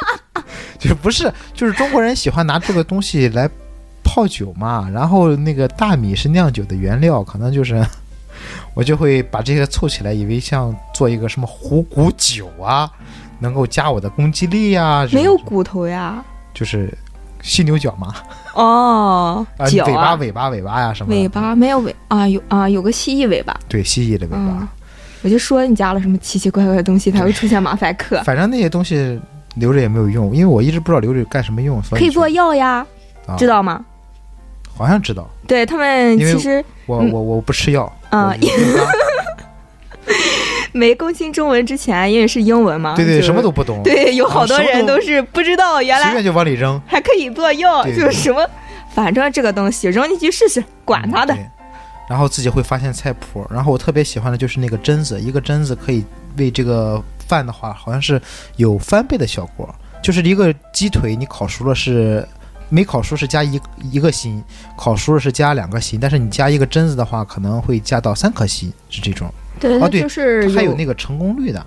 [0.78, 3.48] 就是不是就是中国人喜欢拿这个东西来
[4.04, 7.84] 泡酒嘛，然后那个大米是酿酒的原料，可能就是
[8.74, 12.90] 我就会把这些凑起来，以为像做一个什么虎骨酒啊，
[13.38, 16.22] 能够加我的攻击力啊，没有骨头呀。
[16.52, 16.92] 就是
[17.42, 18.14] 犀牛角嘛，
[18.54, 23.56] 哦，啊，脚尾巴啊，尾巴尾巴呀什么尾巴没有尾啊，有啊，有个蜥蜴尾巴。
[23.68, 24.38] 对蜥蜴的尾巴。
[24.38, 24.68] 嗯，
[25.22, 28.20] 我就说你加了什么奇奇怪怪的东西才会出现马赛克。
[28.24, 29.20] 反正那些东西
[29.54, 32.86] 留着也没有用，因为我一直不知道留着干什么用，所以可以做药呀，
[33.26, 33.84] 啊知道吗？
[34.76, 38.32] 好像知道，对他们其实我嗯我我不吃药啊
[40.78, 48.48] 没更新中文之前，因为是英文嘛，对对，就是什么都不懂，对，有好多人都是不知道原来随便就往里扔，还可以做药，就是什么，
[48.94, 51.36] 反正这个东西扔进去试试，管他的
[52.08, 56.04] 然后自己会发现菜谱，然后我特别喜欢的就是那个榛子，一个榛子可以
[56.36, 58.20] 为这个饭的话，好像是
[58.56, 59.72] 有翻倍的效果。
[60.02, 62.26] 就是一个鸡腿，你烤熟了是
[62.68, 63.60] 没烤熟是加一
[63.92, 64.42] 一个心，
[64.76, 69.32] 烤熟了是加两个心，但是你加一个榛子的话，可能会加到三颗心，是这种。
[69.58, 71.64] 对，它哦对就是还有那个成功率的，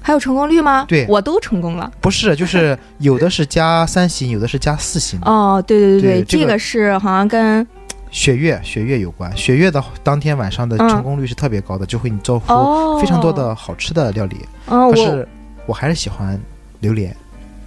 [0.00, 0.84] 还有成功率吗？
[0.88, 1.90] 对我都成功了。
[2.00, 5.18] 不是，就是 有的是加三星，有的是加四星。
[5.24, 7.66] 哦，对对对这个这个是好像跟
[8.10, 14.36] 血月血月有关，血月的当天晚上的嗯成功率是特别高的，就会你造出哦非常多的好吃的料理。
[14.66, 15.28] 嗯，我可是
[15.66, 16.38] 我还是喜欢
[16.80, 17.14] 榴莲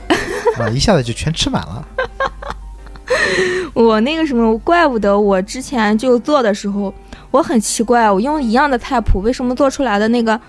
[0.60, 1.88] 啊，一下子就全吃满了。
[3.74, 6.94] 我那个什么，怪不得我之前就做的时候，
[7.36, 10.40] 我很奇怪，我用一样的菜谱，为什么做出来的那个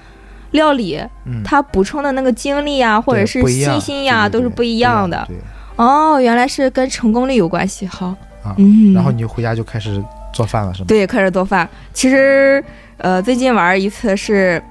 [0.53, 5.24] 料理，嗯，它补充的那个精力呀，或者是信心呀，都是不一样的。
[5.26, 5.37] 对，
[5.74, 7.84] 哦，原来是跟成功率有关系。
[7.87, 8.07] 好，
[8.45, 10.01] 啊嗯，然后你就回家就开始
[10.32, 10.87] 做饭了，是吗？
[10.87, 11.68] 对开始做饭。
[11.93, 12.62] 其实，
[12.99, 14.62] 呃，最近玩一次是，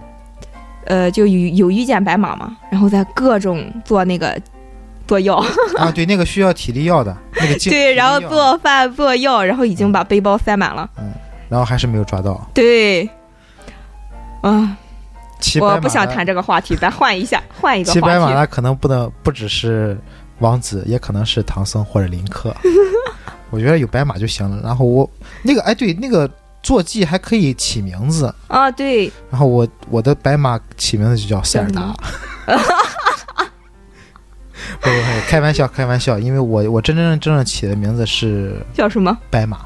[0.85, 4.39] 呃，就有有遇见白马嘛，然后在各种做那个
[5.05, 5.43] 做药，
[5.75, 10.89] 啊，对，那个需要体力药的，那个 对，然后，做饭做药，然后已经把背包塞满了。
[11.49, 12.49] 然后还是没有抓到。
[12.53, 13.09] 对，
[14.41, 14.77] 啊，
[15.61, 18.35] 我不想谈这个话题，咱换一下， 换一个骑白马话题。
[18.35, 19.97] 的可能不能不只是
[20.39, 22.55] 王子，也可能是唐僧或者林克。
[23.51, 24.59] 我觉得有白马就行了。
[24.63, 25.09] 然后我
[25.43, 26.29] 那个哎，对，那个
[26.63, 28.33] 坐骑还可以起名字。
[28.47, 31.93] 啊，对，然后我我的白马起名字就叫塞尔达。
[34.81, 39.15] 不不不，开玩笑开玩笑，因为我我真真正正起的名字是叫什么？
[39.29, 39.59] 白马。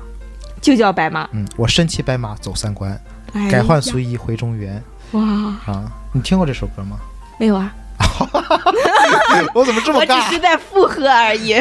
[0.62, 1.28] 就叫白马。
[1.34, 2.99] 嗯，我身骑白马走三关，
[3.34, 4.82] 哎改换呀随意回中原
[5.12, 5.22] 哇，
[5.66, 5.91] 啊！
[6.14, 6.97] 你听过这首歌吗？
[7.39, 7.74] 没有啊，
[9.55, 10.14] 我怎么这么我只？
[10.34, 11.55] 是在附和而已。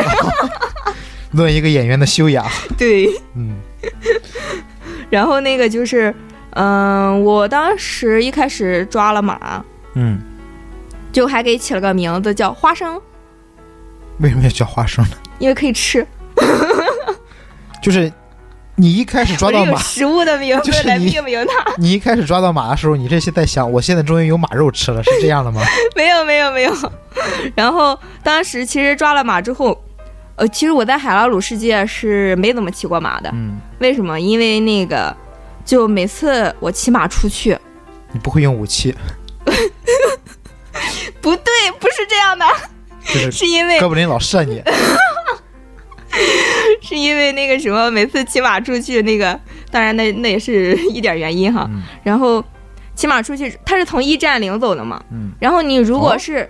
[1.32, 2.46] 论一个演员的修养，
[2.78, 3.57] 对，嗯
[5.11, 6.14] 然后那个就是，
[6.51, 9.62] 嗯、我当时一开始抓了马，
[9.94, 10.20] 嗯，
[11.12, 13.01] 就还给起了个名字叫花生，
[14.20, 15.16] 为什么要叫花生呢？
[15.38, 16.07] 因为可以吃。
[17.82, 18.12] 就是
[18.81, 21.72] 你一开始抓到马，食物的名字来命名它。
[21.79, 25.61] 你一开始抓到马的时候，你这些在想，我现在终于有马肉吃了，是这样的吗？
[25.97, 26.72] 没有没有没有。
[27.57, 29.76] 然后当时其实抓了马之后，
[30.37, 33.29] 呃，其实我在海拉鲁世界是没怎么骑过马的。
[33.35, 34.20] 嗯，为什么？
[34.20, 35.12] 因为那个，
[35.64, 37.59] 就每次我骑马出去，
[38.12, 38.95] 你不会用武器，
[41.20, 42.47] 不对，不是这样的，
[43.07, 44.62] 就是是因为哥布林老射你，
[46.89, 49.39] 是因为那个什么，每次骑马出去，那个
[49.70, 51.66] 当然那那也是 一点原因哈。
[51.70, 52.43] 嗯然后
[52.95, 54.99] 骑马出去，他是从驿站领走的嘛。
[55.12, 56.49] 嗯，然后你如果哦是，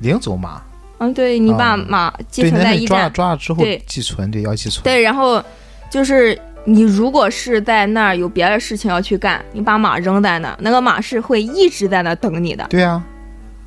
[0.00, 0.60] 领走马，
[0.98, 4.84] 嗯，对你把啊马寄对，存在驿站，抓了之后对寄存，对，要寄存。
[4.84, 5.42] 对，然后
[5.90, 12.66] 就是你如果是在那儿有别的事情要去干，你把马扔在那儿，那个马是会一直在那儿等你的。
[12.68, 13.02] 对啊，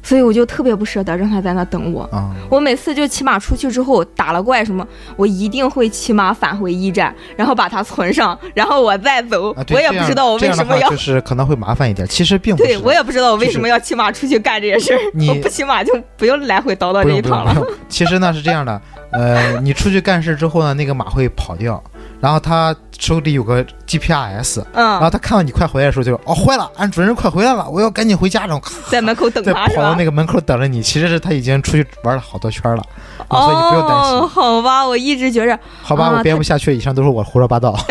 [0.04, 2.04] 所以我就特别不舍得让他在那等我。
[2.12, 4.86] 啊，我每次就骑马出去之后打了怪什么，
[5.16, 9.52] 我一定会骑马返回驿站，然后把它存上，然后我再走。
[9.54, 12.68] 啊对我也不知道我为什么要，就是可能会麻烦一点，其实并不是。
[12.68, 15.00] 对我也不知道我为什么要骑马出去干这些事儿。
[15.16, 17.66] 你我不骑马就不用来回叨叨这一趟了。
[17.88, 18.82] 其实呢是这样的，
[19.12, 21.82] 呃，你出去干事之后呢，那个马会跑掉，
[22.24, 30.06] 然后他手里有个 GPS，然后嗯，他看到你快回来的时候就哦坏了，俺主人快回来了，我要赶紧回家，然后在门口等再他跑到那？
[30.06, 30.82] 个门口等着你。
[30.82, 32.84] 其实是他已经出去玩了好多圈了，
[33.28, 34.16] 啊所以你不用担心。
[34.16, 37.78] 哦，好吧，我一直觉着，好吧，啊我编不下去，以上都是我胡说八道。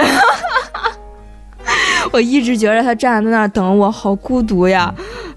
[2.11, 4.95] 我一直觉着他站在那儿等我，好孤独呀，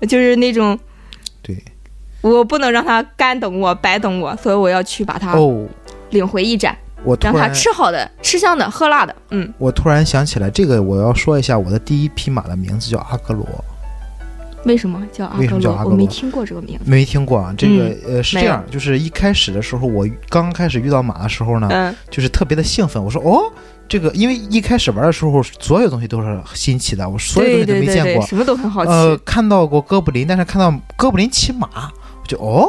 [0.07, 0.79] 就是那种
[1.41, 1.61] 对，
[2.21, 5.65] 我不能让他干等我，白等我，所以我要去把他哦，
[6.11, 9.15] 领回驿站，我突让他吃好的、吃香的、喝辣的。
[9.31, 13.45] 嗯，我突然想起来，这个我要说一下，我的第一匹马的名字叫阿格罗，
[14.65, 15.51] 为什么叫阿格罗？
[15.51, 16.83] 么叫阿格罗我没听过这个名字。
[16.85, 17.53] 没听过啊。
[17.57, 23.03] 这个、呃是这样，就是一开始的时候，我刚开始遇到马的时候呢，嗯就是特别的兴奋。
[23.03, 23.51] 我说哦，
[23.87, 28.25] 这个因为一开始玩的时候，所有东西都是新奇的，我所有东西都没见过。
[28.25, 28.91] 什么都很好奇。
[28.91, 32.67] 呃，看到过哥布林，但是看到哥布林骑马，我就哦，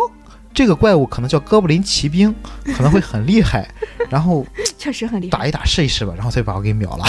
[0.57, 2.35] 这个怪物可能叫哥布林骑兵，
[2.75, 3.69] 可能会很厉害。
[4.09, 4.45] 然后
[4.79, 5.39] 确实很厉害。
[5.39, 7.05] 打一打试一试吧，然后他就把我给秒了。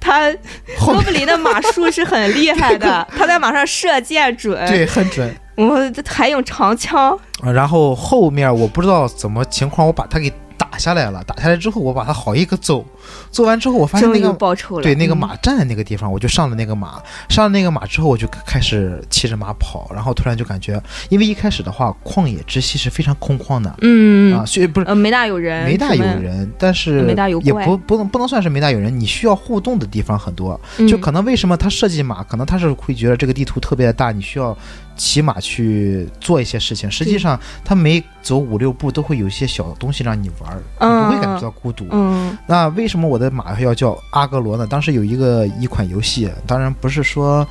[0.00, 0.30] 他
[0.80, 5.32] 后他哥布林的马术是很厉害的，他在马上射箭准，对，很准。
[5.56, 7.18] 我还用长枪。
[7.42, 10.32] 呃然后后面我不知道怎么情况，我把他给
[10.76, 11.24] 打下来了。
[11.24, 12.84] 打下来之后，我把它好一个揍，
[13.30, 14.82] 揍完之后，我发现那个报仇了。
[14.82, 17.02] 对那个嗯马站在那个地方，我就上了那个马。
[17.30, 30.60] 上了那个马之后，我就开始骑着马跑，然后突然就感觉，因为一开始的话，旷野之息是非常空旷的、嗯，啊，所以不是呃，没大有人，没大有，人，但是没大有也不不能不能算是没大有人，你需要互动的地方很多。
[30.76, 34.54] 嗯就可能为什么他设计马，可能他是会觉得这个地图特别的大，你需要
[34.96, 36.90] 骑马去做一些事情。
[36.90, 41.86] 实际上，他每走五六步都会有一些小东西让你玩儿，你不会感觉到孤独。
[41.90, 44.66] 嗯那为什么我的马要叫阿格罗呢？
[44.66, 47.46] 当时有一个一款游戏，当然不是说，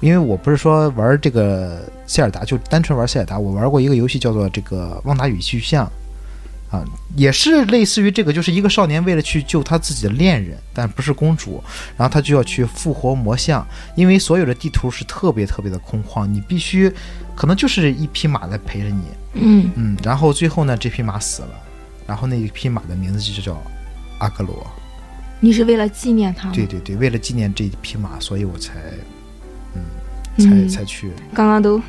[0.00, 5.86] 因为我不是说玩这个塞尔达就单纯玩塞尔达，我玩过一个游戏叫做这个《旺达与巨像》，
[6.70, 6.84] 啊，
[7.16, 11.62] 也是类似于这个，就是一个少年为了去救他自己的恋人，但不是公主，
[11.96, 13.66] 然后他就要去复活魔像，
[13.96, 16.92] 因为所有的地图是特别特别的空旷，你必须
[17.34, 19.02] 可能就是一匹马在陪着你，
[19.32, 21.50] 嗯嗯，然后最后呢，这匹马死了，
[22.06, 23.56] 然后那一匹马的名字就叫
[24.18, 24.66] 阿格罗。
[25.40, 26.50] 你是为了纪念他？
[26.50, 28.74] 对对对，为了纪念这一匹马，所以我才，
[29.74, 29.82] 嗯，
[30.36, 31.12] 嗯才才去。
[31.32, 31.80] 刚刚都，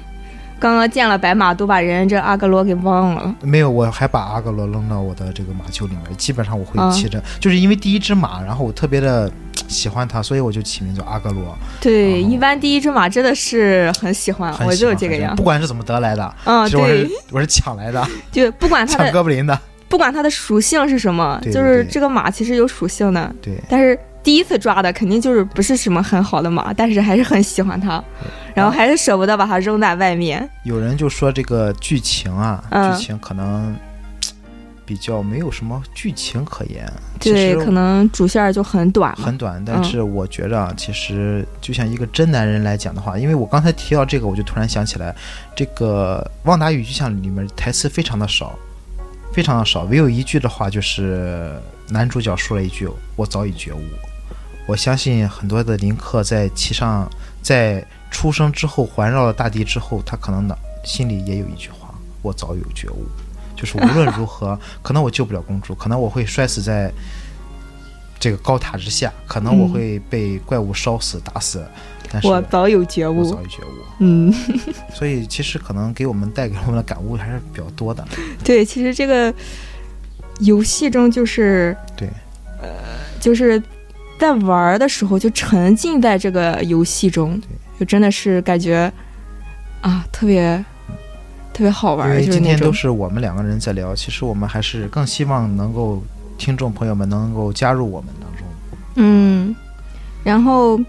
[0.60, 3.36] 刚刚见了白马，都把人这阿格罗给忘了。
[3.42, 6.18] 没有，我还把阿格罗扔到我的这个马厩里面。
[6.18, 9.32] 基本上我会啊骑着，就是因为第一只马，然后我特别的
[9.68, 11.58] 喜欢它，所以我就起名叫阿格罗。
[11.80, 15.44] 对，哦一般第一只马真的是很喜欢，我就是这个样不。
[15.44, 19.58] 管是怎么得来的，嗯，对，我是抢来的， 就不管它抢的哥布林的。
[19.88, 28.04] 不管它的属性是什么，对对就是这个马其实有属性的，对，但是第一次抓的肯定就是不是什么很好的马，但是还是很喜欢它，
[28.54, 30.48] 然后还是舍不得把它扔在外面。
[30.64, 33.76] 有人就说这个剧情啊，嗯剧情可能
[34.86, 36.92] 比较没有什么剧情可言。
[37.20, 39.16] 其对，可能主线就很短。
[39.16, 45.16] 很短，但是我觉着啊，其实就像一个真男人来讲的话，因为我刚才提到这个，我就突然想起来，
[45.56, 48.58] 这个《旺达与巨像》里面台词非常的少，
[49.34, 51.52] 非常的少，唯有一句的话就是
[51.90, 53.80] 男主角说了一句：“我早已觉悟。”
[54.70, 57.10] 我相信很多的林克在骑上，
[57.42, 61.92] 在出生之后环绕了大地之后，他可能的心里也有一句话
[62.22, 63.04] ：“我早有觉悟。”
[63.58, 66.94] 就是无论如何， 可能我救不了公主，可能我会摔死在
[68.20, 71.66] 这个高塔之下，可能我嗯会被怪物烧死、打死，
[72.12, 73.72] 但是我早有觉悟我早，有觉悟。
[73.98, 74.32] 嗯，
[74.94, 78.08] 所以其实可能给我们带给我们的感悟还是比较多的。
[78.46, 79.34] 对，其实这个
[80.42, 82.08] 游戏中就是对，
[82.62, 82.70] 呃，
[83.20, 83.62] 就是
[84.20, 87.42] 在玩儿的时候就沉浸在这个游戏中，
[87.80, 88.92] 就真的是感觉
[89.82, 90.64] 啊，特别
[91.54, 96.04] 特别好玩儿，因为今天都是我们两个人在聊，其实我们还是更希望能够
[96.38, 98.46] 听众朋友们能够加入我们当中。
[98.96, 99.56] 嗯，
[100.24, 100.80] 然后。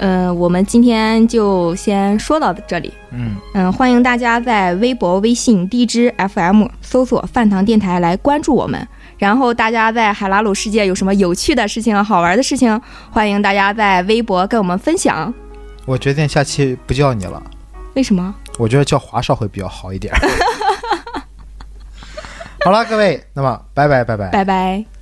[0.00, 2.94] 嗯、我们今天就先说到这里。
[3.10, 8.86] 嗯，嗯，欢迎大家在微博、微信、荔枝 FM 搜索“饭堂电台”来关注我们，
[9.18, 15.32] 然后大家在海拉鲁世界有什么有趣的事情、好玩的事情，欢迎大家在微博跟我们分享。
[15.84, 17.42] 我决定下期不叫你了，
[17.94, 18.32] 为什么？
[18.58, 20.14] 我觉得叫华少会比较好一点。
[22.64, 24.28] 好了，各位，那么拜拜拜拜。
[24.30, 24.97] 拜拜。